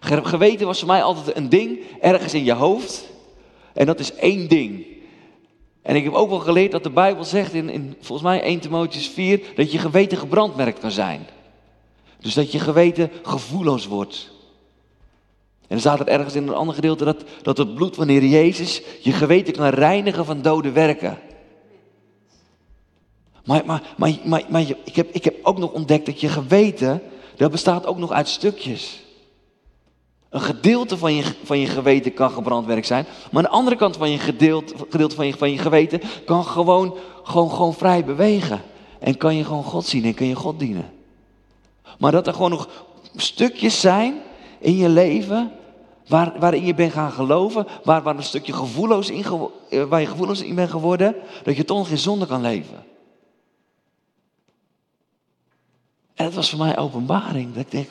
Geweten 0.00 0.66
was 0.66 0.78
voor 0.78 0.88
mij 0.88 1.02
altijd 1.02 1.36
een 1.36 1.48
ding 1.48 1.80
ergens 2.00 2.34
in 2.34 2.44
je 2.44 2.52
hoofd. 2.52 3.04
En 3.72 3.86
dat 3.86 4.00
is 4.00 4.14
één 4.14 4.48
ding. 4.48 4.93
En 5.84 5.96
ik 5.96 6.04
heb 6.04 6.12
ook 6.12 6.28
wel 6.28 6.38
geleerd 6.38 6.72
dat 6.72 6.82
de 6.82 6.90
Bijbel 6.90 7.24
zegt 7.24 7.52
in, 7.52 7.70
in 7.70 7.94
volgens 8.00 8.28
mij 8.28 8.42
1 8.42 8.60
Timotheus 8.60 9.08
4 9.08 9.40
dat 9.54 9.72
je 9.72 9.78
geweten 9.78 10.18
gebrandmerkt 10.18 10.78
kan 10.78 10.90
zijn. 10.90 11.26
Dus 12.18 12.34
dat 12.34 12.52
je 12.52 12.58
geweten 12.58 13.10
gevoelloos 13.22 13.86
wordt. 13.86 14.30
En 15.60 15.66
dan 15.68 15.78
staat 15.80 16.00
er 16.00 16.08
ergens 16.08 16.34
in 16.34 16.48
een 16.48 16.54
ander 16.54 16.74
gedeelte 16.74 17.04
dat, 17.04 17.24
dat 17.42 17.58
het 17.58 17.74
bloed 17.74 17.96
Heer 17.96 18.24
Jezus 18.24 18.82
je 19.00 19.12
geweten 19.12 19.52
kan 19.52 19.68
reinigen 19.68 20.24
van 20.24 20.42
dode 20.42 20.72
werken. 20.72 21.18
Maar, 23.44 23.62
maar, 23.66 23.82
maar, 23.96 24.18
maar, 24.24 24.42
maar 24.48 24.62
ik, 24.84 24.96
heb, 24.96 25.08
ik 25.12 25.24
heb 25.24 25.34
ook 25.42 25.58
nog 25.58 25.72
ontdekt 25.72 26.06
dat 26.06 26.20
je 26.20 26.28
geweten, 26.28 27.02
dat 27.36 27.50
bestaat 27.50 27.86
ook 27.86 27.98
nog 27.98 28.12
uit 28.12 28.28
stukjes. 28.28 29.03
Een 30.34 30.40
gedeelte 30.40 30.98
van 30.98 31.14
je, 31.14 31.24
van 31.44 31.58
je 31.58 31.66
geweten 31.66 32.14
kan 32.14 32.30
gebrandwerk 32.30 32.84
zijn. 32.84 33.06
Maar 33.30 33.44
aan 33.44 33.50
de 33.50 33.56
andere 33.56 33.76
kant 33.76 33.96
van 33.96 34.10
je 34.10 34.18
gedeelte, 34.18 34.74
gedeelte 34.90 35.14
van, 35.14 35.26
je, 35.26 35.34
van 35.34 35.50
je 35.50 35.58
geweten 35.58 36.00
kan 36.24 36.44
gewoon, 36.44 36.96
gewoon, 37.22 37.50
gewoon 37.50 37.74
vrij 37.74 38.04
bewegen. 38.04 38.62
En 39.00 39.16
kan 39.16 39.36
je 39.36 39.44
gewoon 39.44 39.64
God 39.64 39.86
zien 39.86 40.04
en 40.04 40.14
kan 40.14 40.26
je 40.26 40.34
God 40.34 40.58
dienen. 40.58 40.92
Maar 41.98 42.12
dat 42.12 42.26
er 42.26 42.32
gewoon 42.32 42.50
nog 42.50 42.68
stukjes 43.16 43.80
zijn 43.80 44.14
in 44.58 44.76
je 44.76 44.88
leven 44.88 45.52
waar, 46.08 46.38
waarin 46.38 46.64
je 46.64 46.74
bent 46.74 46.92
gaan 46.92 47.12
geloven, 47.12 47.66
waar, 47.84 48.02
waar 48.02 48.16
een 48.16 48.22
stukje 48.22 48.52
gevoelloos 48.52 49.10
in, 49.10 49.24
eh, 49.70 49.82
waar 49.82 50.00
je 50.00 50.06
gevoelloos 50.06 50.42
in 50.42 50.54
bent 50.54 50.70
geworden, 50.70 51.14
dat 51.42 51.56
je 51.56 51.64
toch 51.64 51.88
geen 51.88 51.98
zonde 51.98 52.26
kan 52.26 52.40
leven. 52.40 52.84
En 56.14 56.24
dat 56.24 56.34
was 56.34 56.50
voor 56.50 56.58
mij 56.58 56.78
openbaring. 56.78 57.54
Dat 57.54 57.64
ik 57.64 57.70
denk, 57.70 57.90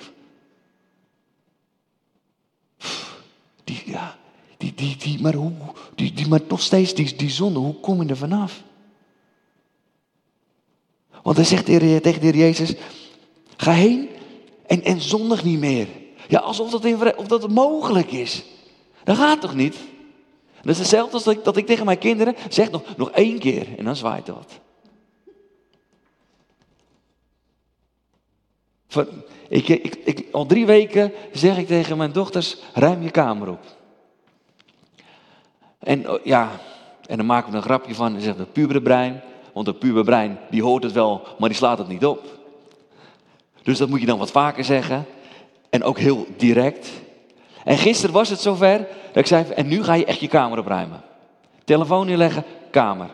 die, 3.63 3.72
ja, 3.85 4.17
die, 4.57 4.73
die, 4.75 4.97
die, 4.97 5.21
maar, 5.21 5.33
hoe, 5.33 5.51
die, 5.95 6.13
die, 6.13 6.27
maar 6.27 6.39
nog 6.47 6.61
steeds 6.61 6.93
die, 6.93 7.15
die 7.15 7.29
zonde, 7.29 7.59
hoe 7.59 7.79
kom 7.79 8.03
je 8.03 8.09
er 8.09 8.17
vanaf? 8.17 8.63
Want 11.23 11.35
hij 11.35 11.45
zegt 11.45 11.65
tegen 11.65 12.01
de 12.01 12.19
heer 12.19 12.35
Jezus, 12.35 12.73
ga 13.57 13.71
heen 13.71 14.09
en, 14.67 14.83
en 14.83 15.01
zondig 15.01 15.43
niet 15.43 15.59
meer. 15.59 15.87
Ja, 16.27 16.39
alsof 16.39 16.69
dat, 16.69 16.85
in, 16.85 17.17
of 17.17 17.27
dat 17.27 17.49
mogelijk 17.49 18.11
is. 18.11 18.43
Dat 19.03 19.17
gaat 19.17 19.41
toch 19.41 19.55
niet? 19.55 19.77
Dat 20.61 20.71
is 20.71 20.77
hetzelfde 20.79 21.13
als 21.13 21.23
dat 21.23 21.33
ik, 21.33 21.43
dat 21.43 21.57
ik 21.57 21.65
tegen 21.65 21.85
mijn 21.85 21.97
kinderen 21.97 22.35
zeg 22.49 22.71
nog, 22.71 22.83
nog 22.97 23.11
één 23.11 23.39
keer 23.39 23.67
en 23.77 23.85
dan 23.85 23.95
zwaait 23.95 24.27
er 24.27 24.35
Ik, 29.49 29.67
ik, 29.67 29.95
ik, 30.03 30.25
al 30.31 30.45
drie 30.45 30.65
weken 30.65 31.11
zeg 31.31 31.57
ik 31.57 31.67
tegen 31.67 31.97
mijn 31.97 32.11
dochters, 32.11 32.57
ruim 32.73 33.03
je 33.03 33.11
kamer 33.11 33.49
op. 33.49 33.65
En 35.79 36.09
oh, 36.09 36.25
ja, 36.25 36.51
en 37.07 37.17
dan 37.17 37.25
maken 37.25 37.51
we 37.51 37.57
een 37.57 37.63
grapje 37.63 37.95
van 37.95 38.15
en 38.15 38.21
zeggen 38.21 38.39
het 38.39 38.53
puberbrein. 38.53 39.21
Want 39.53 39.67
het 39.67 39.79
puberbrein, 39.79 40.39
die 40.49 40.63
hoort 40.63 40.83
het 40.83 40.91
wel, 40.91 41.21
maar 41.37 41.49
die 41.49 41.57
slaat 41.57 41.77
het 41.77 41.87
niet 41.87 42.05
op. 42.05 42.25
Dus 43.63 43.77
dat 43.77 43.89
moet 43.89 43.99
je 43.99 44.05
dan 44.05 44.17
wat 44.17 44.31
vaker 44.31 44.63
zeggen. 44.63 45.05
En 45.69 45.83
ook 45.83 45.99
heel 45.99 46.27
direct. 46.37 46.89
En 47.63 47.77
gisteren 47.77 48.13
was 48.13 48.29
het 48.29 48.39
zover 48.39 48.77
dat 49.07 49.15
ik 49.15 49.27
zei, 49.27 49.45
en 49.45 49.67
nu 49.67 49.83
ga 49.83 49.93
je 49.93 50.05
echt 50.05 50.19
je 50.19 50.27
kamer 50.27 50.59
opruimen. 50.59 51.01
Telefoon 51.63 52.05
neerleggen, 52.05 52.43
kamer. 52.71 53.09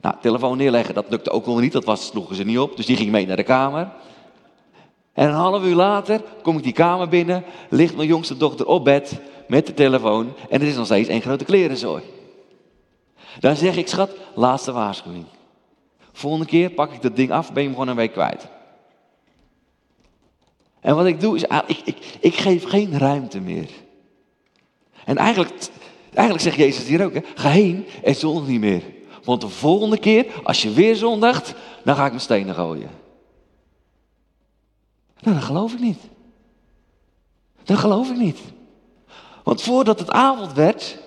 Nou, 0.00 0.14
telefoon 0.20 0.56
neerleggen, 0.56 0.94
dat 0.94 1.06
lukte 1.08 1.30
ook 1.30 1.46
wel 1.46 1.58
niet, 1.58 1.72
dat 1.72 1.84
was, 1.84 2.06
sloegen 2.06 2.36
ze 2.36 2.44
niet 2.44 2.58
op. 2.58 2.76
Dus 2.76 2.86
die 2.86 2.96
ging 2.96 3.10
mee 3.10 3.26
naar 3.26 3.36
de 3.36 3.42
kamer. 3.42 3.88
En 5.12 5.28
een 5.28 5.34
half 5.34 5.64
uur 5.64 5.74
later 5.74 6.22
kom 6.42 6.56
ik 6.56 6.62
die 6.62 6.72
kamer 6.72 7.08
binnen, 7.08 7.44
ligt 7.68 7.96
mijn 7.96 8.08
jongste 8.08 8.36
dochter 8.36 8.66
op 8.66 8.84
bed 8.84 9.20
met 9.48 9.66
de 9.66 9.74
telefoon 9.74 10.32
en 10.48 10.60
er 10.60 10.66
is 10.66 10.76
nog 10.76 10.86
steeds 10.86 11.08
één 11.08 11.20
grote 11.20 11.44
klerenzooi. 11.44 12.02
Dan 13.40 13.56
zeg 13.56 13.76
ik, 13.76 13.88
schat, 13.88 14.10
laatste 14.34 14.72
waarschuwing. 14.72 15.24
Volgende 16.12 16.46
keer 16.46 16.70
pak 16.70 16.92
ik 16.92 17.02
dat 17.02 17.16
ding 17.16 17.30
af, 17.30 17.52
ben 17.52 17.62
je 17.62 17.68
hem 17.68 17.78
gewoon 17.78 17.88
een 17.88 17.96
week 17.96 18.12
kwijt. 18.12 18.48
En 20.80 20.96
wat 20.96 21.06
ik 21.06 21.20
doe 21.20 21.36
is, 21.36 21.48
ah, 21.48 21.62
ik, 21.66 21.80
ik, 21.84 21.96
ik 22.20 22.34
geef 22.34 22.64
geen 22.64 22.98
ruimte 22.98 23.40
meer. 23.40 23.68
En 25.04 25.16
eigenlijk, 25.16 25.52
eigenlijk 26.14 26.44
zegt 26.44 26.56
Jezus 26.56 26.86
hier 26.86 27.04
ook, 27.04 27.14
hè, 27.14 27.20
ga 27.34 27.48
heen 27.48 27.86
en 28.02 28.14
zondig 28.14 28.46
niet 28.46 28.60
meer. 28.60 28.82
Want 29.24 29.40
de 29.40 29.48
volgende 29.48 29.98
keer, 29.98 30.26
als 30.42 30.62
je 30.62 30.70
weer 30.70 30.96
zondigt, 30.96 31.54
dan 31.84 31.96
ga 31.96 32.04
ik 32.04 32.10
mijn 32.10 32.22
stenen 32.22 32.54
gooien. 32.54 33.01
Nou, 35.22 35.36
dat 35.36 35.44
geloof 35.44 35.72
ik 35.72 35.80
niet. 35.80 36.00
Dat 37.64 37.78
geloof 37.78 38.10
ik 38.10 38.16
niet. 38.16 38.38
Want 39.42 39.62
voordat 39.62 39.98
het 39.98 40.10
avond 40.10 40.52
werd, 40.52 40.98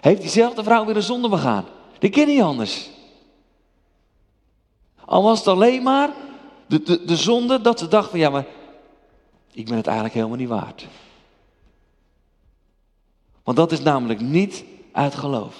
heeft 0.00 0.20
diezelfde 0.20 0.64
vrouw 0.64 0.84
weer 0.84 0.96
een 0.96 1.02
zonde 1.02 1.28
begaan. 1.28 1.64
Dat 1.98 2.10
ken 2.10 2.26
niet 2.26 2.42
anders. 2.42 2.90
Al 5.04 5.22
was 5.22 5.38
het 5.38 5.48
alleen 5.48 5.82
maar 5.82 6.10
de, 6.66 6.82
de, 6.82 7.04
de 7.04 7.16
zonde 7.16 7.60
dat 7.60 7.78
ze 7.78 7.88
dacht 7.88 8.10
van 8.10 8.18
ja, 8.18 8.30
maar 8.30 8.46
ik 9.52 9.66
ben 9.66 9.76
het 9.76 9.86
eigenlijk 9.86 10.16
helemaal 10.16 10.36
niet 10.36 10.48
waard. 10.48 10.86
Want 13.42 13.56
dat 13.56 13.72
is 13.72 13.80
namelijk 13.80 14.20
niet 14.20 14.64
uit 14.92 15.14
geloof. 15.14 15.56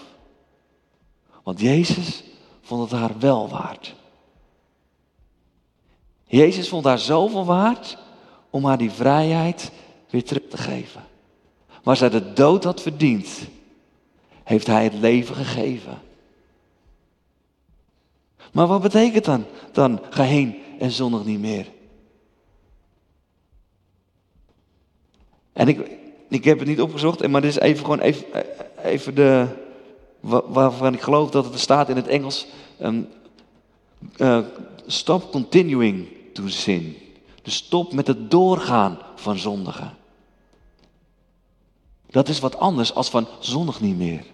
Want 1.43 1.61
Jezus 1.61 2.25
vond 2.61 2.91
het 2.91 3.01
haar 3.01 3.19
wel 3.19 3.49
waard. 3.49 3.95
Jezus 6.33 6.69
vond 6.69 6.85
haar 6.85 6.99
zoveel 6.99 7.45
waard 7.45 7.99
om 8.51 8.65
haar 8.65 8.79
die 8.79 8.91
vrijheid 8.91 9.71
weer 10.11 10.25
terug 10.25 10.49
te 10.49 10.57
geven. 10.57 11.05
Waar 11.83 11.97
zij 11.97 12.09
de 12.09 12.33
dood 12.33 12.65
had 12.65 12.83
verdiend, 12.83 13.29
heeft 14.43 14.67
hij 14.67 14.85
het 14.85 14.95
leven 14.95 15.35
gegeven. 15.35 16.03
Maar 18.53 18.67
wat 18.67 18.83
betekent 18.83 19.25
dan? 19.25 19.45
Dan 19.73 20.01
ga 20.11 20.23
heen 20.23 20.57
en 20.79 20.91
zondig 20.91 21.25
niet 21.25 21.41
meer. 21.41 21.67
En 25.53 25.69
ik, 25.69 25.91
ik 26.29 26.45
heb 26.45 26.59
het 26.59 26.69
niet 26.69 26.81
opgezocht, 26.81 27.29
maar 27.29 27.41
dit 27.41 27.51
is 27.51 27.59
even 27.59 27.85
gewoon 27.85 28.01
even, 28.01 28.25
even 28.83 29.15
de, 29.15 29.47
waarvan 30.47 30.95
ik 30.95 31.01
geloof 31.01 31.31
dat 31.31 31.45
het 31.45 31.59
staat 31.59 31.89
in 31.89 31.97
het 31.97 32.07
Engels. 32.07 32.47
Um, 32.81 33.09
stop 34.87 35.31
continuing 35.31 36.21
to 36.35 36.49
sin. 36.49 36.97
Dus 37.43 37.55
stop 37.55 37.93
met 37.93 38.07
het 38.07 38.31
doorgaan 38.31 38.99
van 39.15 39.39
zondigen. 39.39 39.97
Dat 42.07 42.29
is 42.29 42.41
wat 42.41 42.59
anders 42.59 42.95
als 42.95 43.11
van 43.11 43.27
zondig 43.41 43.81
niet 43.81 43.97
meer. 43.97 44.25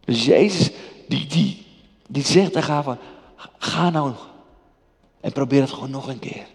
Dus 0.00 0.24
Jezus, 0.24 0.70
die, 1.08 1.26
die, 1.26 1.66
die 2.08 2.24
zegt 2.24 2.52
tegen 2.52 2.84
van, 2.84 2.98
ga 3.58 3.90
nou 3.90 4.12
en 5.20 5.32
probeer 5.32 5.60
het 5.60 5.70
gewoon 5.70 5.90
nog 5.90 6.08
een 6.08 6.18
keer. 6.18 6.46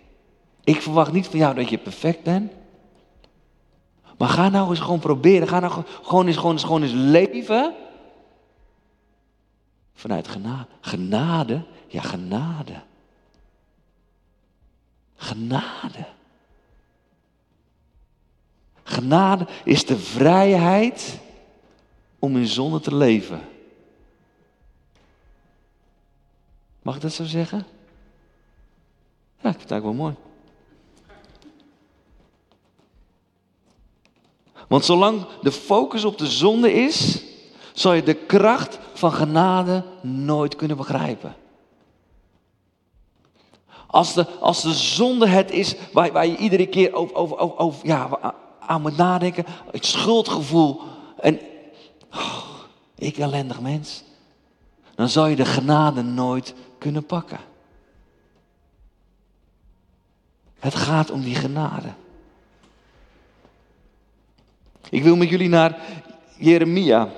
Ik 0.63 0.81
verwacht 0.81 1.12
niet 1.12 1.27
van 1.27 1.39
jou 1.39 1.55
dat 1.55 1.69
je 1.69 1.77
perfect 1.77 2.24
bent. 2.24 2.51
Maar 4.17 4.29
ga 4.29 4.50
nou 4.50 4.69
eens 4.69 4.79
gewoon 4.79 5.00
proberen. 5.00 5.48
Ga 5.48 5.60
nou 5.60 5.83
gewoon 6.01 6.27
eens, 6.27 6.36
gewoon 6.36 6.51
eens, 6.51 6.63
gewoon 6.63 6.81
eens 6.81 6.91
leven. 6.93 7.74
Vanuit 9.93 10.27
genade. 10.27 10.67
Genade 10.81 11.63
ja, 11.91 12.01
genade. 12.01 12.81
Genade. 15.15 16.05
Genade 18.83 19.48
is 19.63 19.86
de 19.86 19.98
vrijheid 19.98 21.19
om 22.19 22.38
in 22.38 22.48
zonde 22.48 22.79
te 22.79 22.95
leven. 22.95 23.41
Mag 26.81 26.95
ik 26.95 27.01
dat 27.01 27.13
zo 27.13 27.24
zeggen? 27.24 27.57
Ja, 29.41 29.50
ik 29.50 29.57
vind 29.57 29.62
het 29.62 29.71
eigenlijk 29.71 29.83
wel 29.83 29.93
mooi. 29.93 30.15
Want 34.67 34.86
zolang 34.86 35.25
de 35.41 35.51
focus 35.51 36.05
op 36.05 36.17
de 36.17 36.27
zonde 36.27 36.74
is, 36.74 37.24
zal 37.74 37.93
je 37.93 38.03
de 38.03 38.13
kracht 38.13 38.79
van 38.93 39.12
genade 39.12 39.83
nooit 40.01 40.55
kunnen 40.55 40.77
begrijpen. 40.77 41.36
Als 43.91 44.13
de, 44.13 44.27
als 44.39 44.62
de 44.62 44.74
zonde 44.74 45.27
het 45.27 45.51
is 45.51 45.75
waar, 45.93 46.12
waar 46.12 46.27
je 46.27 46.38
iedere 46.38 46.67
keer 46.67 46.93
over, 46.93 47.15
over, 47.15 47.57
over, 47.57 47.88
ja, 47.88 48.33
aan 48.60 48.81
moet 48.81 48.98
nadenken, 48.98 49.45
het 49.71 49.86
schuldgevoel 49.86 50.81
en 51.19 51.39
oh, 52.12 52.43
ik 52.95 53.17
ellendig 53.17 53.62
mens, 53.62 54.03
dan 54.95 55.10
zal 55.10 55.25
je 55.25 55.36
de 55.36 55.45
genade 55.45 56.01
nooit 56.01 56.53
kunnen 56.77 57.05
pakken. 57.05 57.39
Het 60.60 60.75
gaat 60.75 61.12
om 61.12 61.21
die 61.21 61.36
genade. 61.36 61.93
Ik 64.89 65.03
wil 65.03 65.15
met 65.15 65.29
jullie 65.29 65.50
naar 65.50 65.81
Jeremia 66.38 67.10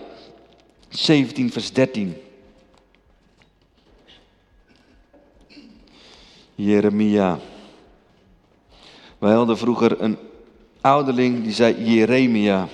17, 0.89 1.51
vers 1.51 1.73
13. 1.73 2.15
Jeremia. 6.63 7.39
Wij 9.17 9.33
hadden 9.33 9.57
vroeger 9.57 10.01
een 10.01 10.17
ouderling 10.81 11.43
die 11.43 11.53
zei 11.53 11.83
Jeremia. 11.83 12.67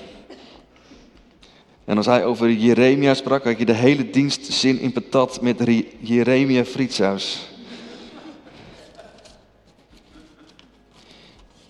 En 1.86 1.98
als 1.98 2.06
hij 2.06 2.26
over 2.26 2.52
Jeremia 2.52 3.14
sprak, 3.14 3.44
had 3.44 3.60
je 3.60 3.66
de 3.66 3.74
hele 3.74 4.10
dienstzin 4.10 4.80
in 4.80 4.92
patat 4.92 5.42
met 5.42 5.84
Jeremia 6.00 6.66
Frietshuis. 6.66 7.50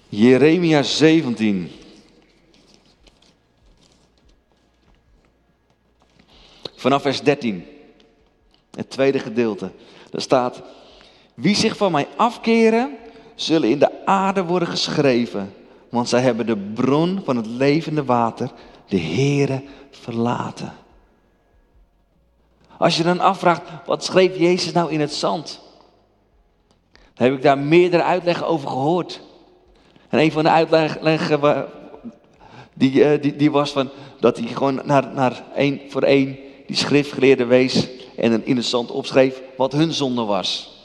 Jeremia 0.09 0.83
17. 0.83 1.71
Vanaf 6.75 7.01
vers 7.01 7.21
13. 7.21 7.65
Het 8.71 8.89
tweede 8.89 9.19
gedeelte. 9.19 9.71
Daar 10.09 10.21
staat: 10.21 10.61
Wie 11.39 11.55
zich 11.55 11.77
van 11.77 11.91
mij 11.91 12.07
afkeren, 12.15 12.97
zullen 13.35 13.69
in 13.69 13.79
de 13.79 14.05
aarde 14.05 14.43
worden 14.43 14.67
geschreven. 14.67 15.53
Want 15.89 16.09
zij 16.09 16.21
hebben 16.21 16.45
de 16.45 16.57
bron 16.57 17.21
van 17.25 17.35
het 17.35 17.47
levende 17.47 18.05
water, 18.05 18.51
de 18.87 18.99
Heere, 18.99 19.63
verlaten. 19.91 20.73
Als 22.77 22.97
je 22.97 23.03
dan 23.03 23.19
afvraagt, 23.19 23.61
wat 23.85 24.03
schreef 24.03 24.37
Jezus 24.37 24.71
nou 24.71 24.91
in 24.91 24.99
het 24.99 25.13
zand? 25.13 25.61
Dan 26.91 27.27
heb 27.27 27.33
ik 27.33 27.41
daar 27.41 27.57
meerdere 27.57 28.03
uitleggen 28.03 28.47
over 28.47 28.69
gehoord. 28.69 29.21
En 30.09 30.19
een 30.19 30.31
van 30.31 30.43
de 30.43 30.49
uitleggen 30.49 31.67
die, 32.73 33.03
eh, 33.03 33.21
die, 33.21 33.35
die 33.35 33.51
was 33.51 33.71
van 33.71 33.89
dat 34.19 34.37
hij 34.37 34.47
gewoon 34.47 34.81
naar, 34.83 35.07
naar 35.13 35.43
één 35.55 35.81
voor 35.89 36.03
één 36.03 36.37
die 36.67 36.75
schriftgeleerde 36.75 37.45
wees 37.45 37.87
en 38.17 38.45
in 38.45 38.55
het 38.55 38.65
zand 38.65 38.91
opschreef 38.91 39.41
wat 39.57 39.71
hun 39.71 39.93
zonde 39.93 40.23
was. 40.23 40.78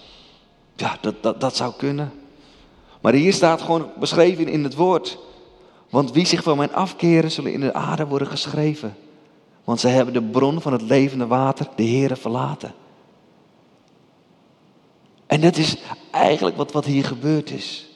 Ja, 0.77 0.99
dat, 1.01 1.23
dat, 1.23 1.41
dat 1.41 1.57
zou 1.57 1.73
kunnen. 1.77 2.13
Maar 3.01 3.13
hier 3.13 3.33
staat 3.33 3.63
gewoon 3.63 3.91
beschreven 3.99 4.49
in 4.49 4.65
het 4.65 4.75
woord. 4.75 5.19
Want 5.91 6.13
wie 6.13 6.27
zich 6.27 6.43
van 6.43 6.57
mij 6.57 6.71
afkeren, 6.71 7.31
zullen 7.31 7.53
in 7.53 7.61
de 7.61 7.75
aarde 7.75 8.07
worden 8.07 8.29
geschreven. 8.29 8.97
Want 9.65 9.81
zij 9.81 9.91
hebben 9.91 10.15
de 10.15 10.23
bron 10.23 10.61
van 10.61 10.73
het 10.73 10.83
levende 10.83 11.27
water, 11.27 11.69
de 11.77 11.85
Heere, 11.85 12.17
verlaten. 12.17 12.75
En 15.27 15.41
dat 15.41 15.57
is 15.57 15.77
eigenlijk 16.11 16.57
wat, 16.57 16.73
wat 16.73 16.85
hier 16.85 17.05
gebeurd 17.05 17.51
is. 17.51 17.89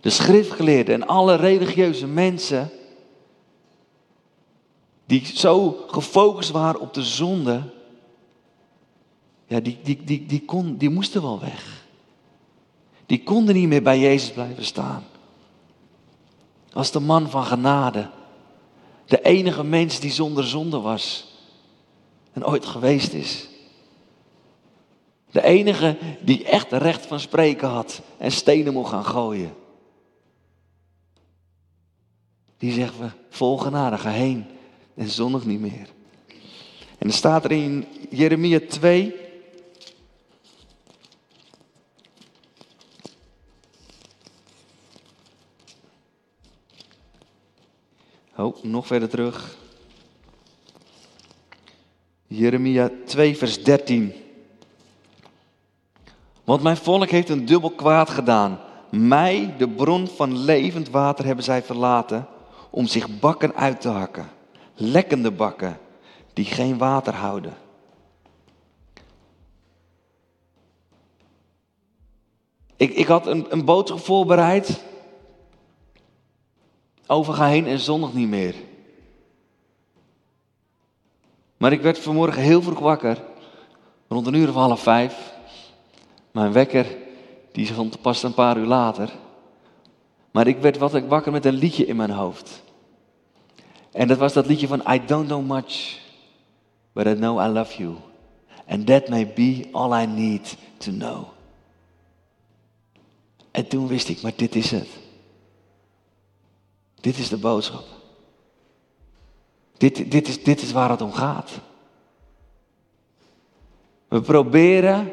De 0.00 0.10
schriftgeleerden 0.10 0.94
en 0.94 1.06
alle 1.06 1.34
religieuze 1.34 2.06
mensen 2.06 2.70
die 5.06 5.26
zo 5.26 5.84
gefocust 5.86 6.50
waren 6.50 6.80
op 6.80 6.94
de 6.94 7.02
zonde, 7.02 7.62
ja, 9.46 9.60
die, 9.60 9.78
die, 9.82 10.04
die, 10.04 10.26
die, 10.26 10.44
kon, 10.44 10.76
die 10.76 10.90
moesten 10.90 11.22
wel 11.22 11.40
weg. 11.40 11.84
Die 13.06 13.22
konden 13.22 13.54
niet 13.54 13.68
meer 13.68 13.82
bij 13.82 13.98
Jezus 13.98 14.30
blijven 14.30 14.64
staan. 14.64 15.04
Als 16.72 16.90
de 16.90 17.00
man 17.00 17.30
van 17.30 17.44
genade. 17.44 18.10
De 19.06 19.22
enige 19.22 19.64
mens 19.64 20.00
die 20.00 20.10
zonder 20.10 20.46
zonde 20.46 20.80
was. 20.80 21.34
En 22.32 22.46
ooit 22.46 22.66
geweest 22.66 23.12
is. 23.12 23.48
De 25.30 25.42
enige 25.42 25.96
die 26.20 26.44
echt 26.44 26.72
recht 26.72 27.06
van 27.06 27.20
spreken 27.20 27.68
had 27.68 28.00
en 28.18 28.32
stenen 28.32 28.72
mocht 28.72 28.90
gaan 28.90 29.04
gooien. 29.04 29.54
Die 32.58 32.72
zegt 32.72 32.98
we, 32.98 33.10
vol 33.30 33.58
genade, 33.58 33.98
ga 33.98 34.10
heen 34.10 34.46
en 34.94 35.08
zondig 35.08 35.44
niet 35.44 35.60
meer. 35.60 35.88
En 36.98 37.08
er 37.08 37.12
staat 37.12 37.44
er 37.44 37.52
in 37.52 37.86
Jeremia 38.10 38.60
2. 38.68 39.25
Oh, 48.36 48.62
nog 48.62 48.86
verder 48.86 49.08
terug. 49.08 49.56
Jeremia 52.26 52.90
2, 53.04 53.36
vers 53.36 53.64
13. 53.64 54.12
Want 56.44 56.62
mijn 56.62 56.76
volk 56.76 57.10
heeft 57.10 57.28
een 57.28 57.46
dubbel 57.46 57.70
kwaad 57.70 58.10
gedaan. 58.10 58.60
Mij, 58.90 59.54
de 59.58 59.68
bron 59.68 60.08
van 60.08 60.38
levend 60.38 60.90
water, 60.90 61.24
hebben 61.24 61.44
zij 61.44 61.62
verlaten 61.62 62.26
om 62.70 62.86
zich 62.86 63.18
bakken 63.18 63.54
uit 63.54 63.80
te 63.80 63.88
hakken 63.88 64.34
lekkende 64.76 65.30
bakken 65.30 65.78
die 66.32 66.44
geen 66.44 66.78
water 66.78 67.14
houden. 67.14 67.54
Ik, 72.76 72.94
ik 72.94 73.06
had 73.06 73.26
een, 73.26 73.46
een 73.48 73.64
boodschap 73.64 74.00
voorbereid 74.00 74.84
over 77.06 77.34
ga 77.34 77.46
heen 77.46 77.66
en 77.66 77.78
zondag 77.78 78.12
niet 78.12 78.28
meer. 78.28 78.54
Maar 81.56 81.72
ik 81.72 81.80
werd 81.80 81.98
vanmorgen 81.98 82.42
heel 82.42 82.62
vroeg 82.62 82.78
wakker, 82.78 83.22
rond 84.08 84.26
een 84.26 84.34
uur 84.34 84.48
of 84.48 84.54
half 84.54 84.80
vijf. 84.80 85.34
Mijn 86.30 86.52
wekker, 86.52 86.96
die 87.52 87.66
stond 87.66 88.00
pas 88.00 88.22
een 88.22 88.34
paar 88.34 88.56
uur 88.56 88.66
later. 88.66 89.10
Maar 90.30 90.46
ik 90.46 90.58
werd 90.58 90.78
wat 90.78 91.00
wakker 91.06 91.32
met 91.32 91.44
een 91.44 91.54
liedje 91.54 91.86
in 91.86 91.96
mijn 91.96 92.10
hoofd. 92.10 92.62
En 93.92 94.08
dat 94.08 94.18
was 94.18 94.32
dat 94.32 94.46
liedje 94.46 94.66
van 94.66 94.82
I 94.90 95.04
don't 95.06 95.26
know 95.26 95.46
much, 95.46 96.00
but 96.92 97.06
I 97.06 97.14
know 97.14 97.40
I 97.40 97.46
love 97.46 97.82
you. 97.82 97.94
And 98.66 98.86
that 98.86 99.08
may 99.08 99.32
be 99.32 99.68
all 99.72 100.02
I 100.02 100.06
need 100.06 100.56
to 100.78 100.92
know. 100.92 101.24
En 103.50 103.68
toen 103.68 103.86
wist 103.86 104.08
ik, 104.08 104.22
maar 104.22 104.32
dit 104.36 104.54
is 104.54 104.70
het. 104.70 104.88
Dit 107.06 107.18
is 107.18 107.28
de 107.28 107.36
boodschap. 107.36 107.84
Dit, 109.76 110.10
dit, 110.10 110.28
is, 110.28 110.42
dit 110.42 110.62
is 110.62 110.72
waar 110.72 110.90
het 110.90 111.02
om 111.02 111.12
gaat. 111.12 111.50
We 114.08 114.20
proberen, 114.20 115.12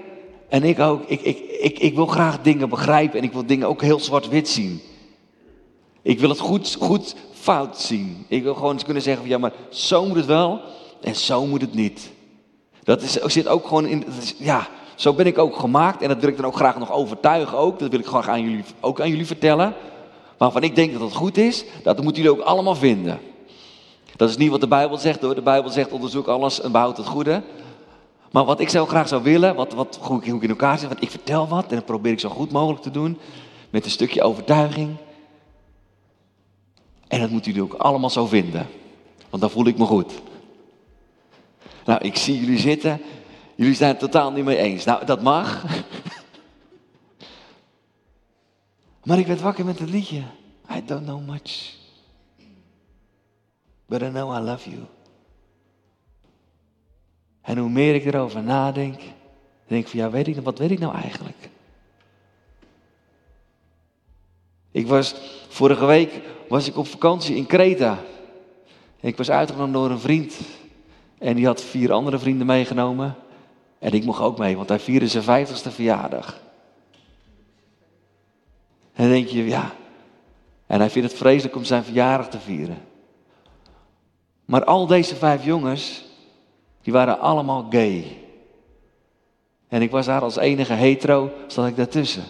en 0.49 0.63
ik 0.63 0.79
ook, 0.79 1.03
ik, 1.05 1.21
ik, 1.21 1.37
ik, 1.39 1.79
ik 1.79 1.95
wil 1.95 2.05
graag 2.05 2.41
dingen 2.41 2.69
begrijpen 2.69 3.17
en 3.17 3.23
ik 3.23 3.33
wil 3.33 3.45
dingen 3.45 3.67
ook 3.67 3.81
heel 3.81 3.99
zwart-wit 3.99 4.49
zien. 4.49 4.81
Ik 6.01 6.19
wil 6.19 6.29
het 6.29 6.39
goed, 6.39 6.75
goed 6.79 7.15
fout 7.33 7.79
zien. 7.79 8.25
Ik 8.27 8.43
wil 8.43 8.55
gewoon 8.55 8.73
eens 8.73 8.83
kunnen 8.83 9.03
zeggen 9.03 9.21
van 9.21 9.31
ja, 9.31 9.37
maar 9.37 9.53
zo 9.69 10.05
moet 10.05 10.17
het 10.17 10.25
wel 10.25 10.61
en 11.01 11.15
zo 11.15 11.45
moet 11.45 11.61
het 11.61 11.73
niet. 11.73 12.11
Dat 12.83 13.01
zit 13.25 13.47
ook 13.47 13.67
gewoon 13.67 13.85
in, 13.85 14.05
ja, 14.37 14.67
zo 14.95 15.13
ben 15.13 15.25
ik 15.25 15.37
ook 15.37 15.55
gemaakt 15.55 16.01
en 16.01 16.07
dat 16.07 16.19
wil 16.19 16.29
ik 16.29 16.35
dan 16.35 16.45
ook 16.45 16.55
graag 16.55 16.77
nog 16.77 16.91
overtuigen 16.91 17.57
ook. 17.57 17.79
Dat 17.79 17.89
wil 17.89 17.99
ik 17.99 18.05
gewoon 18.05 18.23
aan 18.23 18.41
jullie, 18.41 18.63
ook 18.79 19.01
aan 19.01 19.09
jullie 19.09 19.25
vertellen. 19.25 19.75
Waarvan 20.37 20.63
ik 20.63 20.75
denk 20.75 20.91
dat 20.93 21.01
het 21.01 21.13
goed 21.13 21.37
is, 21.37 21.65
dat 21.83 22.03
moeten 22.03 22.23
jullie 22.23 22.39
ook 22.39 22.45
allemaal 22.45 22.75
vinden. 22.75 23.19
Dat 24.15 24.29
is 24.29 24.37
niet 24.37 24.49
wat 24.49 24.61
de 24.61 24.67
Bijbel 24.67 24.97
zegt 24.97 25.21
hoor. 25.21 25.35
De 25.35 25.41
Bijbel 25.41 25.71
zegt 25.71 25.91
onderzoek 25.91 26.27
alles 26.27 26.61
en 26.61 26.71
behoud 26.71 26.97
het 26.97 27.07
goede. 27.07 27.43
Maar 28.31 28.45
wat 28.45 28.59
ik 28.59 28.69
zo 28.69 28.85
graag 28.85 29.07
zou 29.07 29.23
willen, 29.23 29.55
wat, 29.55 29.73
wat, 29.73 29.99
ik 30.21 30.43
in 30.43 30.49
elkaar 30.49 30.79
zit, 30.79 30.87
want 30.87 31.01
ik 31.01 31.09
vertel 31.09 31.47
wat 31.47 31.65
en 31.69 31.75
dat 31.75 31.85
probeer 31.85 32.11
ik 32.11 32.19
zo 32.19 32.29
goed 32.29 32.51
mogelijk 32.51 32.81
te 32.81 32.91
doen. 32.91 33.17
Met 33.69 33.85
een 33.85 33.91
stukje 33.91 34.23
overtuiging. 34.23 34.95
En 37.07 37.19
dat 37.19 37.29
moeten 37.29 37.51
jullie 37.51 37.71
ook 37.71 37.79
allemaal 37.79 38.09
zo 38.09 38.25
vinden. 38.25 38.67
Want 39.29 39.41
dan 39.41 39.51
voel 39.51 39.67
ik 39.67 39.77
me 39.77 39.85
goed. 39.85 40.13
Nou, 41.85 41.99
ik 42.01 42.17
zie 42.17 42.39
jullie 42.39 42.59
zitten. 42.59 43.01
Jullie 43.55 43.75
zijn 43.75 43.89
het 43.89 43.99
totaal 43.99 44.31
niet 44.31 44.45
mee 44.45 44.57
eens. 44.57 44.83
Nou, 44.83 45.05
dat 45.05 45.21
mag. 45.21 45.63
Maar 49.03 49.19
ik 49.19 49.27
werd 49.27 49.41
wakker 49.41 49.65
met 49.65 49.79
het 49.79 49.89
liedje. 49.89 50.23
I 50.75 50.85
don't 50.85 51.03
know 51.03 51.27
much. 51.27 51.73
But 53.85 54.01
I 54.01 54.09
know 54.09 54.37
I 54.37 54.39
love 54.39 54.69
you. 54.69 54.81
En 57.41 57.57
hoe 57.57 57.69
meer 57.69 57.95
ik 57.95 58.05
erover 58.05 58.43
nadenk, 58.43 58.99
denk 59.67 59.83
ik 59.83 59.87
van 59.87 59.99
ja, 59.99 60.09
weet 60.09 60.27
ik, 60.27 60.35
wat 60.35 60.57
weet 60.57 60.71
ik 60.71 60.79
nou 60.79 60.95
eigenlijk? 60.95 61.49
Ik 64.71 64.87
was 64.87 65.15
vorige 65.47 65.85
week 65.85 66.21
was 66.47 66.67
ik 66.67 66.77
op 66.77 66.87
vakantie 66.87 67.35
in 67.35 67.45
Kreta. 67.45 67.99
Ik 68.99 69.17
was 69.17 69.29
uitgenodigd 69.29 69.73
door 69.73 69.89
een 69.89 69.99
vriend. 69.99 70.39
En 71.17 71.35
die 71.35 71.45
had 71.45 71.61
vier 71.61 71.91
andere 71.91 72.19
vrienden 72.19 72.47
meegenomen. 72.47 73.15
En 73.79 73.91
ik 73.91 74.05
mocht 74.05 74.21
ook 74.21 74.37
mee, 74.37 74.57
want 74.57 74.69
hij 74.69 74.79
vierde 74.79 75.07
zijn 75.07 75.23
vijftigste 75.23 75.71
verjaardag. 75.71 76.41
En 78.93 79.03
dan 79.03 79.09
denk 79.09 79.27
je, 79.27 79.45
ja. 79.45 79.71
En 80.65 80.79
hij 80.79 80.89
vindt 80.89 81.09
het 81.09 81.17
vreselijk 81.17 81.55
om 81.55 81.63
zijn 81.63 81.83
verjaardag 81.83 82.29
te 82.29 82.39
vieren. 82.39 82.77
Maar 84.45 84.63
al 84.63 84.87
deze 84.87 85.15
vijf 85.15 85.45
jongens, 85.45 86.05
die 86.81 86.93
waren 86.93 87.19
allemaal 87.19 87.67
gay. 87.69 88.17
En 89.67 89.81
ik 89.81 89.91
was 89.91 90.05
daar 90.05 90.21
als 90.21 90.37
enige 90.37 90.73
hetero, 90.73 91.31
zat 91.47 91.67
ik 91.67 91.75
daartussen. 91.75 92.23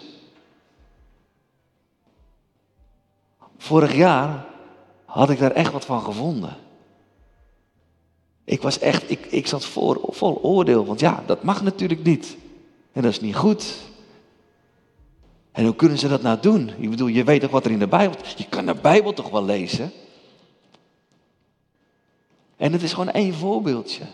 Vorig 3.56 3.94
jaar 3.94 4.44
had 5.04 5.30
ik 5.30 5.38
daar 5.38 5.50
echt 5.50 5.72
wat 5.72 5.84
van 5.84 6.00
gevonden. 6.00 6.56
Ik 8.44 8.62
was 8.62 8.78
echt, 8.78 9.10
ik, 9.10 9.26
ik 9.26 9.46
zat 9.46 9.64
vol 9.64 10.38
oordeel, 10.42 10.84
want 10.84 11.00
ja, 11.00 11.22
dat 11.26 11.42
mag 11.42 11.62
natuurlijk 11.62 12.04
niet. 12.04 12.36
En 12.92 13.02
dat 13.02 13.10
is 13.10 13.20
niet 13.20 13.36
goed. 13.36 13.74
En 15.54 15.64
hoe 15.64 15.74
kunnen 15.74 15.98
ze 15.98 16.08
dat 16.08 16.22
nou 16.22 16.40
doen? 16.40 16.70
Ik 16.78 16.90
bedoel, 16.90 17.06
je 17.06 17.24
weet 17.24 17.40
toch 17.40 17.50
wat 17.50 17.64
er 17.64 17.70
in 17.70 17.78
de 17.78 17.86
Bijbel... 17.86 18.18
Je 18.36 18.48
kan 18.48 18.66
de 18.66 18.74
Bijbel 18.74 19.12
toch 19.12 19.30
wel 19.30 19.44
lezen? 19.44 19.92
En 22.56 22.72
het 22.72 22.82
is 22.82 22.92
gewoon 22.92 23.10
één 23.10 23.34
voorbeeldje. 23.34 24.04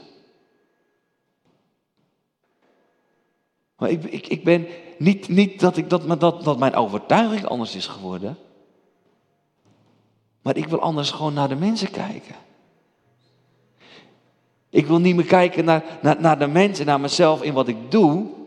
Maar 3.77 3.91
ik, 3.91 4.05
ik, 4.05 4.27
ik 4.27 4.45
ben 4.45 4.67
niet, 4.99 5.29
niet 5.29 5.61
dat, 5.61 5.77
ik, 5.77 5.91
dat, 5.91 6.21
dat, 6.21 6.45
dat 6.45 6.59
mijn 6.59 6.75
overtuiging 6.75 7.47
anders 7.47 7.75
is 7.75 7.87
geworden. 7.87 8.39
Maar 10.43 10.57
ik 10.57 10.67
wil 10.67 10.81
anders 10.81 11.11
gewoon 11.11 11.35
naar 11.35 11.49
de 11.49 11.55
mensen 11.55 11.91
kijken. 11.91 12.35
Ik 14.71 14.87
wil 14.87 14.99
niet 14.99 15.17
meer 15.17 15.25
kijken 15.25 15.65
naar, 15.65 15.99
naar, 16.03 16.21
naar 16.21 16.39
de 16.39 16.47
mensen, 16.47 16.87
naar 16.87 17.01
mezelf 17.01 17.43
in 17.43 17.53
wat 17.53 17.69
ik 17.69 17.91
doe. 17.91 18.39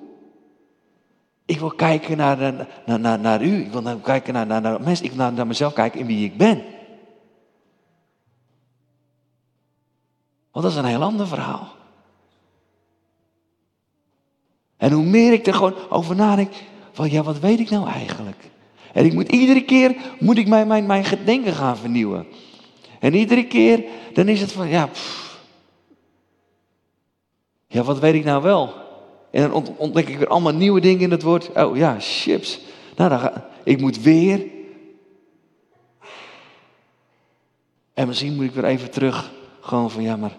Ik 1.45 1.59
wil 1.59 1.71
kijken 1.71 2.17
naar, 2.17 2.67
naar, 2.85 2.99
naar, 2.99 3.19
naar 3.19 3.43
u. 3.43 3.59
Ik 3.59 3.71
wil 3.71 3.99
kijken 3.99 4.33
naar, 4.33 4.45
naar, 4.45 4.61
naar 4.61 4.81
mensen. 4.81 5.05
Ik 5.05 5.11
wil 5.11 5.19
naar, 5.19 5.33
naar 5.33 5.47
mezelf 5.47 5.73
kijken 5.73 5.99
in 5.99 6.05
wie 6.05 6.25
ik 6.25 6.37
ben. 6.37 6.63
Want 10.51 10.65
dat 10.65 10.71
is 10.71 10.75
een 10.75 10.85
heel 10.85 11.01
ander 11.01 11.27
verhaal. 11.27 11.67
En 14.77 14.91
hoe 14.91 15.05
meer 15.05 15.33
ik 15.33 15.47
er 15.47 15.53
gewoon 15.53 15.89
over 15.89 16.15
nadenk, 16.15 16.53
van 16.91 17.11
ja, 17.11 17.23
wat 17.23 17.39
weet 17.39 17.59
ik 17.59 17.69
nou 17.69 17.87
eigenlijk? 17.87 18.51
En 18.93 19.05
ik 19.05 19.13
moet 19.13 19.31
iedere 19.31 19.63
keer, 19.63 19.95
moet 20.19 20.37
ik 20.37 20.47
mijn, 20.47 20.67
mijn, 20.67 20.85
mijn 20.85 21.05
gedenken 21.05 21.53
gaan 21.53 21.77
vernieuwen. 21.77 22.27
En 22.99 23.13
iedere 23.13 23.47
keer, 23.47 23.83
dan 24.13 24.27
is 24.27 24.41
het 24.41 24.51
van, 24.51 24.67
ja, 24.67 24.89
ja, 27.67 27.83
wat 27.83 27.99
weet 27.99 28.13
ik 28.13 28.23
nou 28.23 28.41
wel? 28.43 28.82
En 29.33 29.49
dan 29.49 29.75
ontdek 29.77 30.09
ik 30.09 30.17
weer 30.17 30.27
allemaal 30.27 30.53
nieuwe 30.53 30.81
dingen 30.81 31.01
in 31.01 31.11
het 31.11 31.21
woord. 31.21 31.49
Oh 31.55 31.77
ja, 31.77 31.99
chips. 31.99 32.59
Nou, 32.95 33.09
dan 33.09 33.19
ga, 33.19 33.49
ik 33.63 33.79
moet 33.79 34.01
weer. 34.01 34.45
En 37.93 38.07
misschien 38.07 38.35
moet 38.35 38.45
ik 38.45 38.51
weer 38.51 38.65
even 38.65 38.91
terug. 38.91 39.31
Gewoon 39.61 39.91
van, 39.91 40.03
ja, 40.03 40.15
maar 40.15 40.37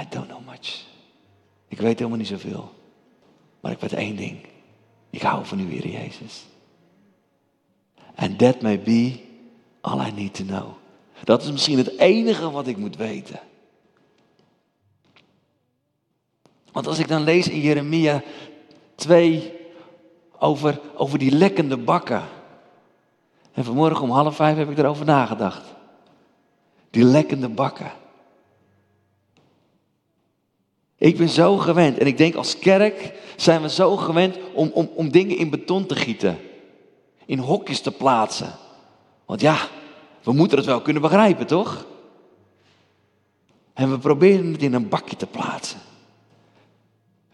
I 0.00 0.06
don't 0.10 0.26
know 0.28 0.46
much. 0.48 0.84
Ik 1.68 1.78
weet 1.78 1.98
helemaal 1.98 2.18
niet 2.18 2.26
zoveel. 2.26 2.72
Maar 3.60 3.72
ik 3.72 3.80
weet 3.80 3.92
één 3.92 4.16
ding. 4.16 4.38
Ik 5.10 5.22
hou 5.22 5.46
van 5.46 5.60
u, 5.60 5.70
Heer 5.70 5.88
Jezus. 5.88 6.46
And 8.14 8.38
that 8.38 8.62
may 8.62 8.80
be 8.80 9.20
all 9.80 10.06
I 10.06 10.12
need 10.12 10.34
to 10.34 10.44
know. 10.44 10.68
Dat 11.24 11.42
is 11.42 11.50
misschien 11.50 11.78
het 11.78 11.98
enige 11.98 12.50
wat 12.50 12.66
ik 12.66 12.76
moet 12.76 12.96
weten. 12.96 13.40
Want 16.78 16.90
als 16.90 16.98
ik 16.98 17.08
dan 17.08 17.22
lees 17.22 17.48
in 17.48 17.60
Jeremia 17.60 18.22
2 18.94 19.52
over, 20.38 20.80
over 20.96 21.18
die 21.18 21.30
lekkende 21.30 21.76
bakken. 21.76 22.22
En 23.52 23.64
vanmorgen 23.64 24.02
om 24.02 24.10
half 24.10 24.36
vijf 24.36 24.56
heb 24.56 24.70
ik 24.70 24.78
erover 24.78 25.04
nagedacht. 25.04 25.62
Die 26.90 27.04
lekkende 27.04 27.48
bakken. 27.48 27.92
Ik 30.96 31.16
ben 31.16 31.28
zo 31.28 31.56
gewend, 31.56 31.98
en 31.98 32.06
ik 32.06 32.16
denk 32.16 32.34
als 32.34 32.58
kerk 32.58 33.14
zijn 33.36 33.62
we 33.62 33.68
zo 33.68 33.96
gewend 33.96 34.36
om, 34.54 34.70
om, 34.74 34.90
om 34.94 35.10
dingen 35.10 35.36
in 35.36 35.50
beton 35.50 35.86
te 35.86 35.96
gieten. 35.96 36.38
In 37.26 37.38
hokjes 37.38 37.80
te 37.80 37.90
plaatsen. 37.90 38.52
Want 39.26 39.40
ja, 39.40 39.56
we 40.22 40.32
moeten 40.32 40.58
het 40.58 40.66
wel 40.66 40.82
kunnen 40.82 41.02
begrijpen, 41.02 41.46
toch? 41.46 41.86
En 43.72 43.90
we 43.90 43.98
proberen 43.98 44.52
het 44.52 44.62
in 44.62 44.74
een 44.74 44.88
bakje 44.88 45.16
te 45.16 45.26
plaatsen. 45.26 45.86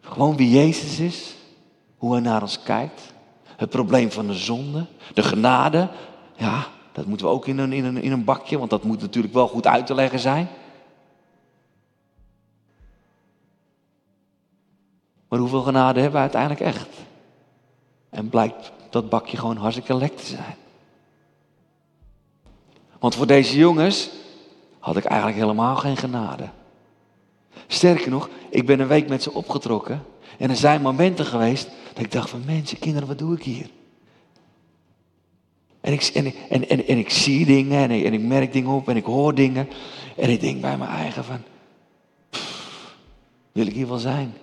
Gewoon 0.04 0.36
wie 0.36 0.50
Jezus 0.50 0.98
is, 0.98 1.34
hoe 1.96 2.12
hij 2.12 2.20
naar 2.20 2.42
ons 2.42 2.62
kijkt. 2.62 3.12
Het 3.56 3.70
probleem 3.70 4.10
van 4.10 4.26
de 4.26 4.34
zonde, 4.34 4.86
de 5.14 5.22
genade. 5.22 5.88
Ja, 6.36 6.66
dat 6.92 7.06
moeten 7.06 7.26
we 7.26 7.32
ook 7.32 7.46
in 7.46 7.58
een, 7.58 7.72
in 7.72 7.84
een, 7.84 8.02
in 8.02 8.12
een 8.12 8.24
bakje, 8.24 8.58
want 8.58 8.70
dat 8.70 8.84
moet 8.84 9.00
natuurlijk 9.00 9.34
wel 9.34 9.48
goed 9.48 9.66
uit 9.66 9.86
te 9.86 9.94
leggen 9.94 10.18
zijn. 10.18 10.48
Maar 15.28 15.38
hoeveel 15.38 15.62
genade 15.62 16.00
hebben 16.00 16.16
we 16.16 16.22
uiteindelijk 16.22 16.60
echt? 16.60 16.88
En 18.10 18.28
blijkt 18.28 18.72
dat 18.90 19.08
bakje 19.08 19.36
gewoon 19.36 19.56
hartstikke 19.56 19.94
lek 19.94 20.16
te 20.16 20.26
zijn. 20.26 20.56
Want 22.98 23.14
voor 23.14 23.26
deze 23.26 23.56
jongens 23.58 24.10
had 24.78 24.96
ik 24.96 25.04
eigenlijk 25.04 25.38
helemaal 25.38 25.76
geen 25.76 25.96
genade. 25.96 26.48
Sterker 27.66 28.10
nog, 28.10 28.28
ik 28.50 28.66
ben 28.66 28.80
een 28.80 28.86
week 28.86 29.08
met 29.08 29.22
ze 29.22 29.32
opgetrokken. 29.32 30.04
En 30.38 30.50
er 30.50 30.56
zijn 30.56 30.82
momenten 30.82 31.24
geweest 31.24 31.68
dat 31.92 32.04
ik 32.04 32.12
dacht 32.12 32.30
van 32.30 32.42
mensen, 32.46 32.78
kinderen, 32.78 33.08
wat 33.08 33.18
doe 33.18 33.36
ik 33.36 33.42
hier? 33.42 33.66
En 35.80 35.92
ik, 35.92 36.02
en, 36.02 36.32
en, 36.48 36.68
en, 36.68 36.86
en 36.86 36.98
ik 36.98 37.10
zie 37.10 37.46
dingen 37.46 37.78
en 37.78 37.90
ik, 37.90 38.04
en 38.04 38.12
ik 38.12 38.20
merk 38.20 38.52
dingen 38.52 38.70
op 38.70 38.88
en 38.88 38.96
ik 38.96 39.04
hoor 39.04 39.34
dingen. 39.34 39.68
En 40.16 40.30
ik 40.30 40.40
denk 40.40 40.60
bij 40.60 40.76
mijn 40.76 40.90
eigen 40.90 41.24
van, 41.24 41.42
wil 43.52 43.66
ik 43.66 43.74
hier 43.74 43.88
wel 43.88 43.98
zijn? 43.98 44.34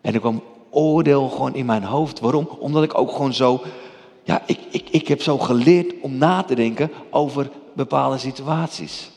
En 0.00 0.14
er 0.14 0.20
kwam 0.20 0.42
oordeel 0.70 1.28
gewoon 1.28 1.54
in 1.54 1.66
mijn 1.66 1.84
hoofd. 1.84 2.20
Waarom? 2.20 2.48
Omdat 2.58 2.82
ik 2.82 2.98
ook 2.98 3.12
gewoon 3.12 3.34
zo, 3.34 3.62
ja, 4.22 4.42
ik, 4.46 4.58
ik, 4.70 4.88
ik 4.90 5.08
heb 5.08 5.22
zo 5.22 5.38
geleerd 5.38 5.94
om 6.00 6.16
na 6.16 6.42
te 6.42 6.54
denken 6.54 6.90
over 7.10 7.50
bepaalde 7.74 8.18
situaties. 8.18 9.10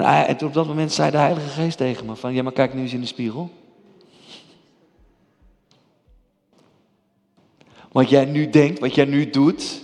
En, 0.00 0.44
op 0.44 0.52
dat 0.52 0.66
moment 0.66 0.92
zei 0.92 1.10
de 1.10 1.16
Heilige 1.16 1.48
Geest 1.48 1.76
tegen 1.76 2.06
me 2.06 2.16
van, 2.16 2.34
ja 2.34 2.42
maar 2.42 2.52
kijk 2.52 2.74
nu 2.74 2.80
eens 2.80 2.92
in 2.92 3.00
de 3.00 3.06
spiegel. 3.06 3.50
Wat 7.92 8.08
jij 8.08 8.24
nu 8.24 8.50
denkt, 8.50 8.78
wat 8.78 8.94
jij 8.94 9.04
nu 9.04 9.30
doet, 9.30 9.82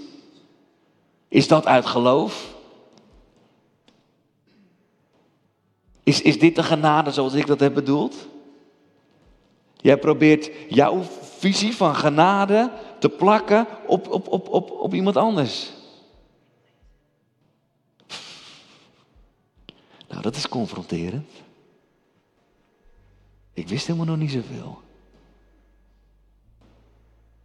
is 1.29 1.48
dat 1.48 1.66
uit 1.66 1.87
geloof? 1.87 2.55
Is, 6.03 6.22
is 6.22 6.38
dit 6.38 6.57
de 6.57 6.62
genade 6.62 7.11
zoals 7.11 7.35
ik 7.35 7.46
dat 7.46 7.61
heb 7.61 7.75
bedoeld? 7.75 8.14
Jij 9.77 9.98
probeert 9.98 10.51
jouw 10.68 11.03
visie 11.38 11.77
van 11.77 11.94
genade 11.94 12.70
te 12.98 13.09
plakken 13.09 13.66
op, 13.87 14.09
op, 14.11 14.29
op, 14.29 14.48
op, 14.48 14.70
op 14.70 14.94
iemand 14.94 15.16
anders. 15.16 15.72
Nou, 20.22 20.35
dat 20.35 20.42
is 20.42 20.48
confronterend. 20.48 21.30
Ik 23.52 23.68
wist 23.68 23.87
helemaal 23.87 24.06
nog 24.06 24.16
niet 24.16 24.30
zoveel. 24.30 24.80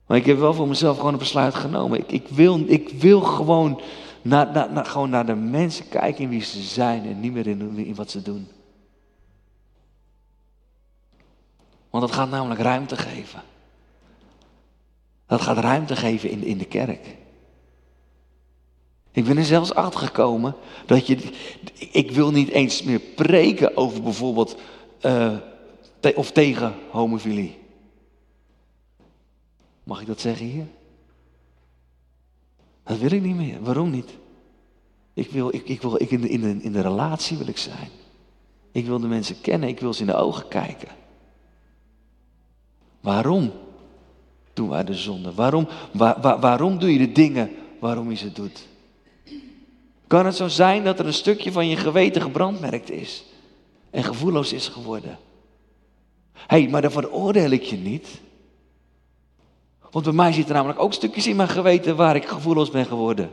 Maar 0.05 0.17
ik 0.17 0.25
heb 0.25 0.37
wel 0.37 0.53
voor 0.53 0.67
mezelf 0.67 0.97
gewoon 0.97 1.13
een 1.13 1.19
besluit 1.19 1.55
genomen. 1.55 1.99
Ik, 1.99 2.11
ik, 2.11 2.27
wil, 2.27 2.63
ik 2.67 2.89
wil 2.89 3.21
gewoon 3.21 3.81
naar, 4.21 4.51
naar, 4.51 4.71
naar, 4.71 4.85
gewoon 4.85 5.09
naar 5.09 5.25
de 5.25 5.35
mensen 5.35 5.89
kijken 5.89 6.23
in 6.23 6.29
wie 6.29 6.41
ze 6.41 6.61
zijn 6.61 7.05
en 7.05 7.19
niet 7.19 7.33
meer 7.33 7.47
in, 7.47 7.77
in 7.77 7.95
wat 7.95 8.11
ze 8.11 8.21
doen. 8.21 8.47
Want 11.89 12.07
dat 12.07 12.15
gaat 12.15 12.29
namelijk 12.29 12.61
ruimte 12.61 12.97
geven. 12.97 13.41
Dat 15.25 15.41
gaat 15.41 15.57
ruimte 15.57 15.95
geven 15.95 16.29
in, 16.29 16.43
in 16.43 16.57
de 16.57 16.65
kerk. 16.65 17.15
Ik 19.17 19.25
ben 19.25 19.38
er 19.38 19.45
zelfs 19.45 19.73
achter 19.73 19.99
gekomen 19.99 20.56
dat 20.86 21.08
je. 21.08 21.17
Ik 21.91 22.12
wil 22.12 22.32
niet 22.32 22.49
eens 22.49 22.84
meer 22.84 22.99
preken 22.99 23.77
over 23.77 24.01
bijvoorbeeld. 24.01 24.56
Uh, 25.01 25.38
of 26.15 26.32
tegen 26.32 26.75
homofilie. 26.89 27.58
Mag 29.84 30.01
ik 30.01 30.08
dat 30.08 30.19
zeggen 30.19 30.45
hier? 30.45 30.67
Dat 32.84 32.97
wil 32.97 33.12
ik 33.12 33.21
niet 33.21 33.36
meer. 33.36 33.63
Waarom 33.63 33.89
niet? 33.89 34.17
Ik 35.13 35.32
wil, 35.32 35.53
ik, 35.53 35.67
ik 35.67 35.82
wil 35.82 36.01
ik 36.01 36.12
in, 36.12 36.21
de, 36.21 36.30
in, 36.30 36.41
de, 36.41 36.58
in 36.62 36.71
de 36.71 36.82
relatie 36.82 37.38
wil 37.38 37.47
ik 37.47 37.58
zijn. 37.58 37.89
Ik 38.71 38.86
wil 38.86 38.99
de 38.99 39.08
mensen 39.08 39.41
kennen, 39.41 39.69
ik 39.69 39.80
wil 39.80 39.93
ze 39.93 40.01
in 40.01 40.08
de 40.08 40.15
ogen 40.15 40.47
kijken. 40.47 40.89
Waarom 43.01 43.51
doen 44.53 44.69
wij 44.69 44.84
de 44.84 44.95
zonde? 44.95 45.34
Waarom, 45.34 45.67
waar, 45.93 46.39
waarom 46.39 46.80
doe 46.80 46.91
je 46.91 46.97
de 46.97 47.12
dingen 47.12 47.51
waarom 47.80 48.10
je 48.10 48.15
ze 48.15 48.32
doet? 48.32 48.67
Kan 50.07 50.25
het 50.25 50.35
zo 50.35 50.47
zijn 50.47 50.83
dat 50.83 50.99
er 50.99 51.05
een 51.05 51.13
stukje 51.13 51.51
van 51.51 51.67
je 51.67 51.75
geweten 51.75 52.21
gebrandmerkt 52.21 52.91
is 52.91 53.23
en 53.89 54.03
gevoelloos 54.03 54.53
is 54.53 54.67
geworden? 54.67 55.19
Hé, 56.33 56.61
hey, 56.61 56.67
maar 56.67 56.81
dan 56.81 56.91
veroordeel 56.91 57.49
ik 57.49 57.63
je 57.63 57.77
niet. 57.77 58.07
Want 59.91 60.05
bij 60.05 60.13
mij 60.13 60.33
zitten 60.33 60.55
namelijk 60.55 60.79
ook 60.79 60.93
stukjes 60.93 61.27
in 61.27 61.35
mijn 61.35 61.49
geweten 61.49 61.95
waar 61.95 62.15
ik 62.15 62.25
gevoelloos 62.25 62.69
ben 62.69 62.85
geworden. 62.85 63.31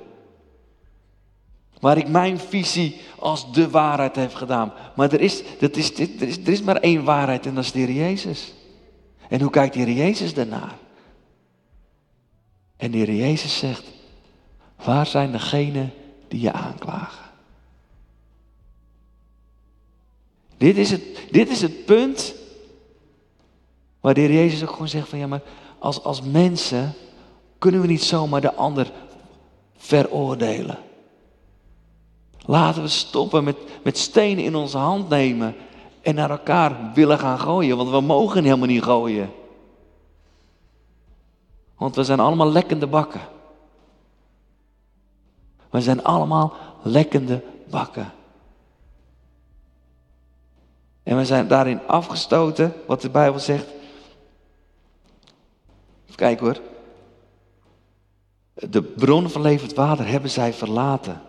Waar 1.81 1.97
ik 1.97 2.09
mijn 2.09 2.39
visie 2.39 3.01
als 3.19 3.53
de 3.53 3.71
waarheid 3.71 4.17
heb 4.17 4.35
gedaan. 4.35 4.73
Maar 4.97 5.13
er 5.13 5.21
is, 5.21 5.43
dat 5.59 5.77
is, 5.77 5.99
er, 5.99 6.09
is, 6.23 6.39
er 6.39 6.49
is 6.49 6.63
maar 6.63 6.77
één 6.77 7.05
waarheid 7.05 7.47
en 7.47 7.55
dat 7.55 7.65
is 7.65 7.73
de 7.73 7.79
Heer 7.79 7.93
Jezus. 7.93 8.55
En 9.29 9.41
hoe 9.41 9.51
kijkt 9.51 9.75
de 9.75 9.81
Heer 9.81 9.95
Jezus 9.95 10.35
daarnaar? 10.35 10.75
En 12.77 12.91
de 12.91 12.97
Heer 12.97 13.15
Jezus 13.15 13.59
zegt, 13.59 13.85
waar 14.85 15.07
zijn 15.07 15.33
degenen 15.33 15.93
die 16.29 16.41
je 16.41 16.53
aanklagen? 16.53 17.25
Dit 20.57 20.77
is 20.77 20.91
het, 20.91 21.03
dit 21.31 21.49
is 21.49 21.61
het 21.61 21.85
punt 21.85 22.35
waar 24.01 24.15
de 24.15 24.33
Jezus 24.33 24.63
ook 24.63 24.71
gewoon 24.71 24.89
zegt 24.89 25.09
van 25.09 25.19
ja, 25.19 25.27
maar 25.27 25.43
als, 25.79 26.03
als 26.03 26.23
mensen 26.23 26.95
kunnen 27.59 27.81
we 27.81 27.87
niet 27.87 28.03
zomaar 28.03 28.41
de 28.41 28.55
ander 28.55 28.93
veroordelen. 29.77 30.79
Laten 32.47 32.83
we 32.83 32.89
stoppen 32.89 33.45
met, 33.45 33.57
met 33.83 33.99
stenen 33.99 34.45
in 34.45 34.55
onze 34.55 34.79
hand 34.79 35.09
nemen 35.09 35.57
en 36.01 36.15
naar 36.15 36.31
elkaar 36.31 36.91
willen 36.95 37.19
gaan 37.19 37.39
gooien. 37.39 37.77
Want 37.77 37.91
we 37.91 38.01
mogen 38.01 38.45
helemaal 38.45 38.67
niet 38.67 38.83
gooien. 38.83 39.33
Want 41.79 41.95
we 41.97 42.05
zijn 42.05 42.21
allemaal 42.21 42.51
lekkende 42.51 42.87
bakken. 42.87 43.21
We 45.75 45.81
zijn 45.81 46.05
allemaal 46.05 46.55
lekkende 46.83 47.43
bakken. 47.71 48.13
En 51.03 51.17
we 51.17 51.25
zijn 51.25 51.49
daarin 51.49 51.87
afgestoten, 51.87 52.73
wat 52.87 53.01
de 53.01 53.11
Bijbel 53.11 53.41
zegt. 53.41 53.67
Even 56.17 56.39
hoor. 56.39 56.61
De 58.55 58.83
bron 58.83 59.31
van 59.31 59.43
levend 59.43 59.75
water 59.75 60.07
hebben 60.07 60.31
zij 60.31 60.53
verlaten. 60.53 61.23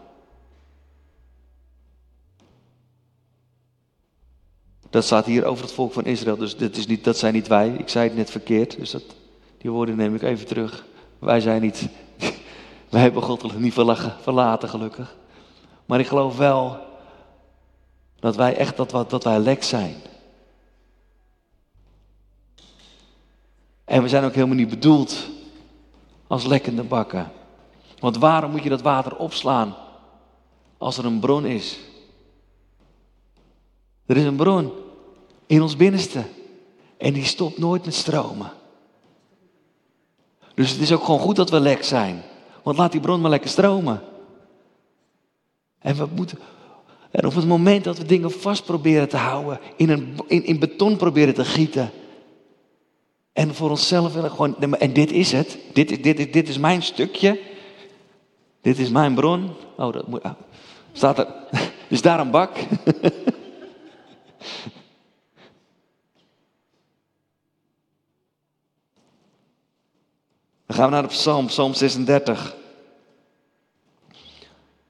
Dat 4.90 5.04
staat 5.04 5.26
hier 5.26 5.46
over 5.46 5.64
het 5.64 5.74
volk 5.74 5.94
van 5.94 6.06
Israël. 6.06 6.38
Dus 6.38 6.58
dat, 6.58 6.76
is 6.76 6.88
niet, 6.88 7.04
dat 7.04 7.18
zijn 7.18 7.34
niet 7.34 7.48
wij. 7.48 7.70
Ik 7.70 7.90
zei 7.90 8.08
het 8.08 8.18
net 8.18 8.30
verkeerd. 8.30 8.78
Dus 8.78 8.92
dat, 8.92 9.04
die 9.58 9.72
woorden 9.72 9.96
neem 9.96 10.16
ik 10.16 10.22
even 10.22 10.46
terug. 10.46 10.86
Wij 11.20 11.40
zijn 11.40 11.62
niet. 11.62 11.90
Wij 12.96 13.04
hebben 13.04 13.24
God 13.24 13.60
niet 13.60 13.74
verlaten, 14.22 14.70
gelukkig. 14.70 15.16
Maar 15.86 16.00
ik 16.00 16.08
geloof 16.08 16.38
wel 16.38 16.80
dat 18.20 18.36
wij 18.36 18.56
echt 18.56 18.78
dat, 18.78 19.10
dat 19.10 19.24
wij 19.24 19.40
lek 19.40 19.64
zijn. 19.64 19.96
En 23.86 24.02
we 24.02 24.10
zijn 24.10 24.24
ook 24.24 24.34
helemaal 24.34 24.56
niet 24.56 24.70
bedoeld 24.70 25.28
als 26.28 26.46
lekkende 26.46 26.84
bakken. 26.84 27.32
Want 28.00 28.18
waarom 28.18 28.52
moet 28.52 28.64
je 28.64 28.70
dat 28.70 28.82
water 28.82 29.16
opslaan 29.16 29.76
als 30.78 30.98
er 30.98 31.06
een 31.06 31.20
bron 31.20 31.46
is? 31.46 31.80
Er 34.06 34.18
is 34.18 34.26
een 34.26 34.36
bron 34.36 34.72
in 35.46 35.62
ons 35.62 35.76
binnenste 35.76 36.24
en 36.98 37.14
die 37.14 37.26
stopt 37.26 37.58
nooit 37.58 37.86
met 37.86 37.94
stromen. 37.94 38.52
Dus 40.54 40.72
het 40.72 40.82
is 40.82 40.92
ook 40.92 41.04
gewoon 41.04 41.20
goed 41.20 41.36
dat 41.36 41.50
we 41.50 41.60
lek 41.60 41.84
zijn. 41.84 42.24
Want 42.66 42.78
laat 42.78 42.92
die 42.92 43.02
bron 43.02 43.22
maar 43.22 43.30
lekker 43.30 43.50
stromen. 43.50 44.02
En 45.80 45.96
we 45.96 46.08
moeten. 46.16 46.38
En 47.12 47.26
op 47.26 47.36
het 47.36 47.48
moment 47.48 47.84
dat 47.84 47.98
we 47.98 48.06
dingen 48.06 48.32
vast 48.32 48.66
proberen 48.66 49.10
te 49.10 49.18
houden, 49.18 49.60
in, 49.76 49.90
een, 49.90 50.18
in, 50.28 50.46
in 50.46 50.60
beton 50.60 50.98
proberen 50.98 51.34
te 51.34 51.46
gieten. 51.46 51.92
En 53.34 53.56
voor 53.56 53.70
onszelf 53.70 54.14
willen 54.14 54.32
gewoon. 54.32 54.58
En 54.60 54.94
dit 54.94 55.12
is 55.12 55.32
het. 55.32 55.58
Dit, 55.74 56.04
dit, 56.04 56.34
dit 56.34 56.50
is 56.50 56.58
mijn 56.58 56.84
stukje. 56.84 57.40
Dit 58.62 58.80
is 58.80 58.90
mijn 58.90 59.16
bron. 59.16 59.50
Oh, 59.78 59.94
dat 59.94 60.08
moet. 60.08 60.24
Oh. 60.24 60.32
Staat 60.92 61.20
er. 61.20 61.28
Is 61.88 62.02
daar 62.02 62.20
een 62.20 62.32
bak? 62.32 62.58
Dan 70.76 70.84
gaan 70.84 70.94
we 70.94 71.00
naar 71.00 71.10
de 71.10 71.16
psalm, 71.16 71.46
psalm 71.46 71.74
36. 71.74 72.56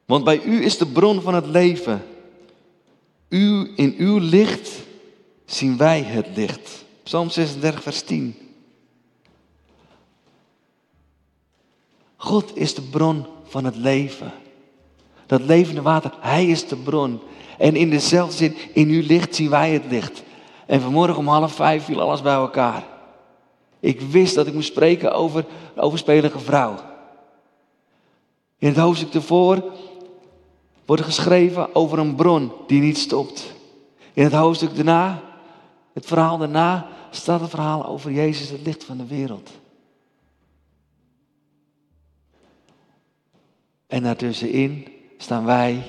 Want 0.06 0.24
bij 0.24 0.42
u 0.44 0.64
is 0.64 0.78
de 0.78 0.86
bron 0.86 1.22
van 1.22 1.34
het 1.34 1.46
leven. 1.46 2.06
U, 3.30 3.74
in 3.76 3.96
uw 3.98 4.18
licht 4.18 4.70
zien 5.46 5.78
wij 5.78 6.02
het 6.02 6.28
licht. 6.36 6.86
Psalm 7.04 7.30
36, 7.30 7.84
vers 7.84 8.02
10. 8.02 8.36
God 12.16 12.58
is 12.58 12.76
de 12.76 12.82
bron 12.82 13.26
van 13.44 13.66
het 13.66 13.76
leven. 13.76 14.32
Dat 15.26 15.42
levende 15.42 15.82
water, 15.82 16.14
Hij 16.20 16.46
is 16.46 16.68
de 16.68 16.76
bron. 16.76 17.20
En 17.58 17.76
in 17.76 17.90
dezelfde 17.90 18.36
zin, 18.36 18.56
in 18.74 18.90
uw 18.90 19.04
licht 19.06 19.36
zien 19.36 19.50
wij 19.50 19.72
het 19.72 19.86
licht. 19.90 20.24
En 20.66 20.82
vanmorgen 20.82 21.18
om 21.18 21.28
half 21.28 21.54
vijf 21.54 21.84
viel 21.84 22.02
alles 22.02 22.22
bij 22.22 22.34
elkaar. 22.34 22.95
Ik 23.86 24.02
wist 24.02 24.36
dat 24.36 24.48
ik 24.48 24.54
moest 24.54 24.68
spreken 24.68 25.14
over 25.14 25.46
een 25.76 25.82
overspelige 25.82 26.40
vrouw. 26.40 26.76
In 28.58 28.68
het 28.68 28.78
hoofdstuk 28.78 29.14
ervoor 29.14 29.74
wordt 30.86 31.04
geschreven 31.04 31.76
over 31.76 32.00
een 32.00 32.16
bron 32.16 32.52
die 32.68 32.82
niet 32.82 32.98
stopt. 32.98 33.54
In 34.14 34.24
het 34.24 34.34
hoofdstuk 34.34 34.76
daarna, 34.76 35.22
het 35.94 36.06
verhaal 36.06 36.38
daarna, 36.38 36.88
staat 37.12 37.42
het 37.42 37.50
verhaal 37.50 37.86
over 37.86 38.12
Jezus, 38.12 38.50
het 38.50 38.62
licht 38.66 38.84
van 38.84 38.98
de 38.98 39.06
wereld. 39.06 39.52
En 43.88 44.04
daartussenin 44.04 44.88
staan 45.18 45.46
wij 45.46 45.84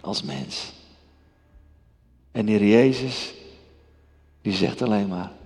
als 0.00 0.22
mens. 0.22 0.72
En 2.32 2.46
Heer 2.46 2.64
Jezus, 2.64 3.34
die 4.42 4.52
zegt 4.52 4.82
alleen 4.82 5.08
maar, 5.08 5.37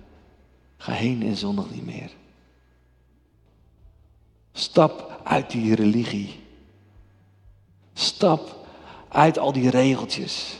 ga 0.83 0.91
heen 0.91 1.23
en 1.23 1.35
zondig 1.35 1.71
niet 1.71 1.85
meer. 1.85 2.11
Stap 4.51 5.19
uit 5.23 5.51
die 5.51 5.75
religie. 5.75 6.39
Stap 7.93 8.67
uit 9.07 9.39
al 9.39 9.51
die 9.51 9.69
regeltjes. 9.69 10.59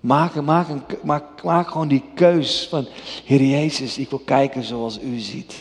Maak, 0.00 0.34
maak, 0.34 0.68
een, 0.68 0.82
maak, 1.02 1.42
maak 1.42 1.68
gewoon 1.68 1.88
die 1.88 2.04
keus 2.14 2.68
van, 2.68 2.86
Heer 3.24 3.42
Jezus, 3.42 3.98
ik 3.98 4.10
wil 4.10 4.18
kijken 4.18 4.64
zoals 4.64 5.00
u 5.00 5.18
ziet. 5.18 5.54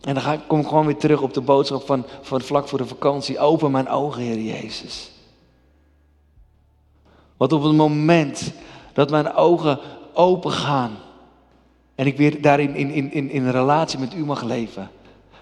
En 0.00 0.14
dan 0.14 0.22
ga 0.22 0.36
kom 0.36 0.60
ik 0.60 0.66
gewoon 0.66 0.86
weer 0.86 0.96
terug 0.96 1.20
op 1.20 1.34
de 1.34 1.40
boodschap 1.40 1.86
van, 1.86 2.06
van 2.22 2.40
vlak 2.40 2.68
voor 2.68 2.78
de 2.78 2.86
vakantie. 2.86 3.38
Open 3.38 3.70
mijn 3.70 3.88
ogen, 3.88 4.22
Heer 4.22 4.40
Jezus. 4.40 5.11
Want 7.42 7.54
op 7.54 7.62
het 7.62 7.72
moment 7.72 8.52
dat 8.92 9.10
mijn 9.10 9.32
ogen 9.32 9.78
open 10.12 10.50
gaan 10.50 10.96
en 11.94 12.06
ik 12.06 12.16
weer 12.16 12.42
daarin 12.42 12.74
in, 12.74 12.90
in, 12.90 13.12
in, 13.12 13.30
in 13.30 13.50
relatie 13.50 13.98
met 13.98 14.14
u 14.14 14.24
mag 14.24 14.42
leven, 14.42 14.90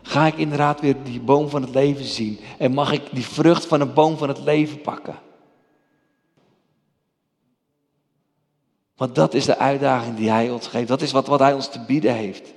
ga 0.02 0.26
ik 0.26 0.36
inderdaad 0.36 0.80
weer 0.80 0.96
die 1.02 1.20
boom 1.20 1.48
van 1.48 1.62
het 1.62 1.74
leven 1.74 2.04
zien 2.04 2.40
en 2.58 2.72
mag 2.72 2.92
ik 2.92 3.02
die 3.12 3.24
vrucht 3.24 3.66
van 3.66 3.80
een 3.80 3.92
boom 3.92 4.16
van 4.16 4.28
het 4.28 4.40
leven 4.40 4.80
pakken. 4.80 5.18
Want 8.96 9.14
dat 9.14 9.34
is 9.34 9.44
de 9.44 9.58
uitdaging 9.58 10.16
die 10.16 10.30
Hij 10.30 10.50
ons 10.50 10.66
geeft. 10.66 10.88
Dat 10.88 11.02
is 11.02 11.12
wat, 11.12 11.26
wat 11.26 11.40
Hij 11.40 11.52
ons 11.52 11.70
te 11.70 11.80
bieden 11.86 12.14
heeft. 12.14 12.52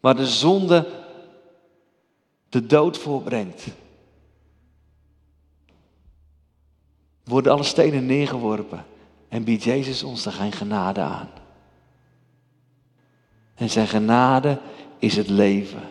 Waar 0.00 0.16
de 0.16 0.26
zonde 0.26 0.86
de 2.48 2.66
dood 2.66 2.98
voorbrengt. 2.98 3.64
Worden 7.26 7.52
alle 7.52 7.62
stenen 7.62 8.06
neergeworpen 8.06 8.84
en 9.28 9.44
biedt 9.44 9.62
Jezus 9.62 10.02
ons 10.02 10.26
er 10.26 10.32
geen 10.32 10.52
genade 10.52 11.00
aan. 11.00 11.28
En 13.54 13.70
zijn 13.70 13.88
genade 13.88 14.60
is 14.98 15.16
het 15.16 15.28
leven. 15.28 15.82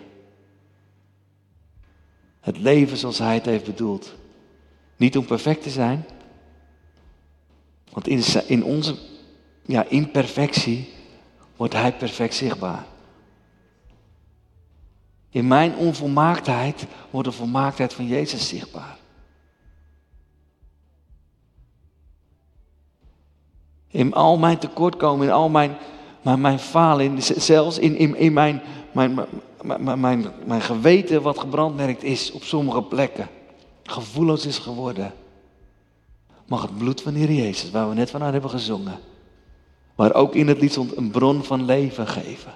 Het 2.40 2.58
leven 2.58 2.98
zoals 2.98 3.18
Hij 3.18 3.34
het 3.34 3.46
heeft 3.46 3.66
bedoeld. 3.66 4.16
Niet 4.96 5.18
om 5.18 5.26
perfect 5.26 5.64
te 5.64 5.70
zijn. 5.70 6.06
Want 7.92 8.08
in, 8.08 8.24
in 8.48 8.64
onze 8.64 8.96
ja, 9.66 9.86
imperfectie 9.88 10.90
wordt 11.56 11.74
Hij 11.74 11.94
perfect 11.94 12.34
zichtbaar. 12.34 12.86
In 15.30 15.48
mijn 15.48 15.76
onvolmaaktheid 15.76 16.86
wordt 17.10 17.30
de 17.30 17.36
volmaaktheid 17.36 17.94
van 17.94 18.08
Jezus 18.08 18.48
zichtbaar. 18.48 18.98
In 23.96 24.14
al 24.14 24.38
mijn 24.38 24.58
tekortkomen, 24.58 25.28
in 25.28 25.34
al 25.34 25.50
mijn, 25.50 25.78
mijn, 26.22 26.42
mijn 26.42 26.60
falen, 26.60 27.24
zelfs 27.24 27.80
in, 27.80 27.96
in, 27.96 28.16
in 28.16 28.34
mijn, 28.34 28.62
mijn, 28.92 29.20
mijn, 29.62 30.00
mijn, 30.00 30.26
mijn 30.46 30.62
geweten 30.62 31.22
wat 31.22 31.40
gebrandmerkt 31.40 32.04
is 32.04 32.32
op 32.32 32.44
sommige 32.44 32.82
plekken, 32.82 33.28
gevoelloos 33.84 34.46
is 34.46 34.58
geworden. 34.58 35.14
Mag 36.48 36.62
het 36.62 36.78
bloed 36.78 37.02
van 37.02 37.14
Heer 37.14 37.32
Jezus, 37.32 37.72
waar 37.72 37.90
we 37.90 37.96
net 37.96 38.10
vanuit 38.10 38.32
hebben 38.32 38.50
gezongen, 38.50 39.00
maar 39.96 40.14
ook 40.14 40.36
in 40.36 40.48
het 40.48 40.60
lied 40.60 40.72
stond 40.72 40.98
een 40.98 41.12
bron 41.12 41.44
van 41.44 41.66
leven 41.66 42.08
geven. 42.08 42.54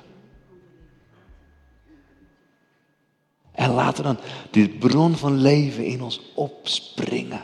En 3.52 3.72
laten 3.72 4.04
dan 4.04 4.18
die 4.52 4.70
bron 4.70 5.16
van 5.16 5.34
leven 5.34 5.86
in 5.86 6.02
ons 6.02 6.22
opspringen. 6.36 7.42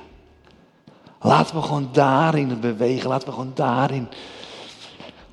Laten 1.20 1.56
we 1.56 1.62
gewoon 1.62 1.90
daarin 1.92 2.60
bewegen. 2.60 3.10
Laten 3.10 3.28
we 3.28 3.34
gewoon 3.34 3.52
daarin 3.56 4.08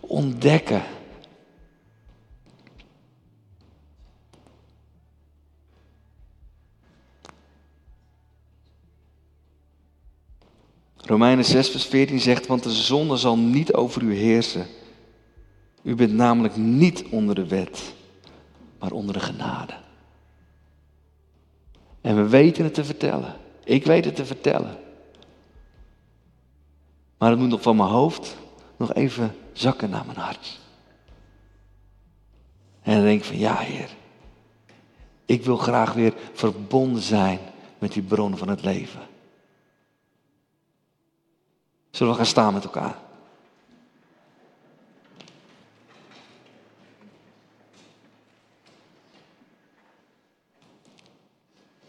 ontdekken. 0.00 0.82
Romeinen 10.96 11.44
6, 11.44 11.68
vers 11.68 11.86
14 11.86 12.20
zegt, 12.20 12.46
want 12.46 12.62
de 12.62 12.70
zonde 12.70 13.16
zal 13.16 13.38
niet 13.38 13.72
over 13.72 14.02
u 14.02 14.14
heersen. 14.14 14.66
U 15.82 15.94
bent 15.94 16.12
namelijk 16.12 16.56
niet 16.56 17.04
onder 17.10 17.34
de 17.34 17.46
wet, 17.46 17.94
maar 18.78 18.92
onder 18.92 19.14
de 19.14 19.20
genade. 19.20 19.74
En 22.00 22.16
we 22.16 22.28
weten 22.28 22.64
het 22.64 22.74
te 22.74 22.84
vertellen. 22.84 23.34
Ik 23.64 23.84
weet 23.84 24.04
het 24.04 24.16
te 24.16 24.24
vertellen. 24.24 24.78
Maar 27.22 27.30
het 27.30 27.40
moet 27.40 27.48
nog 27.48 27.62
van 27.62 27.76
mijn 27.76 27.88
hoofd 27.88 28.36
nog 28.76 28.94
even 28.94 29.36
zakken 29.52 29.90
naar 29.90 30.06
mijn 30.06 30.18
hart. 30.18 30.60
En 32.82 32.94
dan 32.94 33.02
denk 33.02 33.20
ik 33.20 33.24
van 33.24 33.38
ja, 33.38 33.56
Heer. 33.56 33.90
Ik 35.24 35.44
wil 35.44 35.56
graag 35.56 35.92
weer 35.92 36.14
verbonden 36.32 37.02
zijn 37.02 37.38
met 37.78 37.92
die 37.92 38.02
bron 38.02 38.36
van 38.36 38.48
het 38.48 38.62
leven. 38.62 39.00
Zullen 41.90 42.12
we 42.12 42.18
gaan 42.18 42.26
staan 42.26 42.52
met 42.52 42.64
elkaar? 42.64 42.96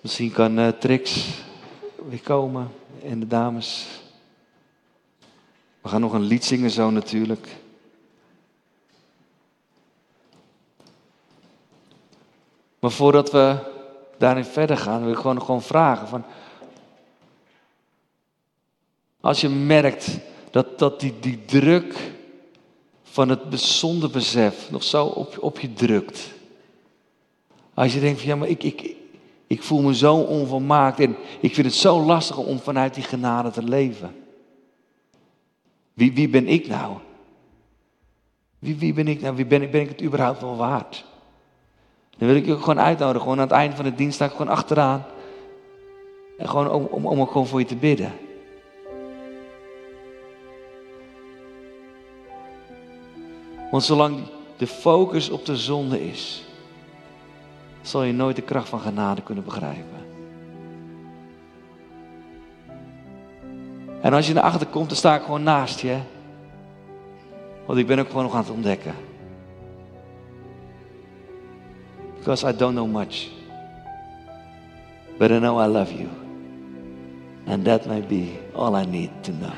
Misschien 0.01 0.31
kan 0.31 0.59
uh, 0.59 0.67
Trix 0.67 1.27
weer 2.09 2.21
komen 2.21 2.71
en 3.03 3.19
de 3.19 3.27
dames. 3.27 4.01
We 5.83 5.89
gaan 5.89 6.01
nog 6.01 6.13
een 6.13 6.21
lied 6.21 6.45
zingen 6.45 6.71
zo 6.71 6.89
natuurlijk. 6.89 7.47
Maar 12.79 12.91
voordat 12.91 13.31
we 13.31 13.57
daarin 14.17 14.45
verder 14.45 14.77
gaan, 14.77 15.03
wil 15.03 15.11
ik 15.11 15.17
gewoon, 15.17 15.41
gewoon 15.41 15.61
vragen 15.61 16.07
van... 16.07 16.23
Als 19.21 19.41
je 19.41 19.49
merkt 19.49 20.17
dat, 20.51 20.79
dat 20.79 20.99
die, 20.99 21.19
die 21.19 21.45
druk 21.45 22.11
van 23.03 23.29
het 23.29 23.49
bijzonder 23.49 24.09
besef 24.09 24.71
nog 24.71 24.83
zo 24.83 25.05
op, 25.05 25.37
op 25.39 25.59
je 25.59 25.73
drukt. 25.73 26.31
Als 27.73 27.93
je 27.93 27.99
denkt 27.99 28.19
van 28.19 28.29
ja, 28.29 28.35
maar 28.35 28.47
ik, 28.49 28.63
ik, 28.63 28.95
ik 29.47 29.63
voel 29.63 29.81
me 29.81 29.95
zo 29.95 30.15
onvolmaakt 30.15 30.99
en 30.99 31.15
ik 31.39 31.53
vind 31.53 31.67
het 31.67 31.75
zo 31.75 32.01
lastig 32.01 32.37
om 32.37 32.59
vanuit 32.59 32.93
die 32.93 33.03
genade 33.03 33.51
te 33.51 33.63
leven. 33.63 34.22
Wie, 35.93 36.13
wie 36.13 36.29
ben 36.29 36.47
ik 36.47 36.67
nou? 36.67 36.97
Wie, 38.60 38.75
wie 38.75 38.93
ben 38.93 39.08
ik 39.08 39.21
nou? 39.21 39.36
Wie 39.36 39.45
ben, 39.45 39.62
ik, 39.62 39.71
ben 39.71 39.82
ik 39.82 39.89
het 39.89 40.03
überhaupt 40.03 40.41
wel 40.41 40.56
waard? 40.56 41.06
Dan 42.17 42.27
wil 42.27 42.38
ik 42.38 42.45
je 42.45 42.58
gewoon 42.58 42.79
uitnodigen. 42.79 43.21
Gewoon 43.21 43.38
aan 43.38 43.47
het 43.47 43.58
einde 43.58 43.75
van 43.75 43.86
de 43.86 43.95
dienst 43.95 44.15
sta 44.15 44.25
ik 44.25 44.32
gewoon 44.32 44.47
achteraan. 44.47 45.06
En 46.38 46.49
gewoon 46.49 46.71
om, 46.71 46.86
om, 46.86 47.06
om 47.06 47.27
gewoon 47.27 47.47
voor 47.47 47.60
je 47.60 47.65
te 47.65 47.75
bidden. 47.75 48.12
Want 53.71 53.84
zolang 53.86 54.19
de 54.58 54.67
focus 54.67 55.29
op 55.29 55.45
de 55.45 55.58
zonde 55.58 56.08
is, 56.08 56.43
zal 57.82 58.03
je 58.03 58.13
nooit 58.13 58.36
de 58.36 58.41
kracht 58.41 58.69
van 58.69 58.79
genade 58.79 59.21
kunnen 59.21 59.43
begrijpen. 59.43 60.02
En 64.03 64.13
als 64.13 64.27
je 64.27 64.33
naar 64.33 64.43
achter 64.43 64.67
komt, 64.67 64.87
dan 64.87 64.97
sta 64.97 65.15
ik 65.15 65.21
gewoon 65.21 65.43
naast 65.43 65.79
je. 65.79 65.97
Want 67.65 67.79
ik 67.79 67.87
ben 67.87 67.99
ook 67.99 68.07
gewoon 68.07 68.23
nog 68.23 68.33
aan 68.33 68.41
het 68.41 68.49
ontdekken. 68.49 68.93
Because 72.17 72.49
I 72.49 72.55
don't 72.55 72.73
know 72.73 72.91
much. 72.91 73.29
But 75.17 75.31
I 75.31 75.37
know 75.37 75.61
I 75.61 75.67
love 75.67 75.93
you. 75.97 76.07
And 77.47 77.65
that 77.65 77.85
may 77.85 78.01
be 78.01 78.39
all 78.53 78.81
I 78.81 78.85
need 78.85 79.09
to 79.21 79.31
know. 79.31 79.53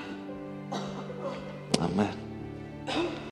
Amen. 1.80 2.25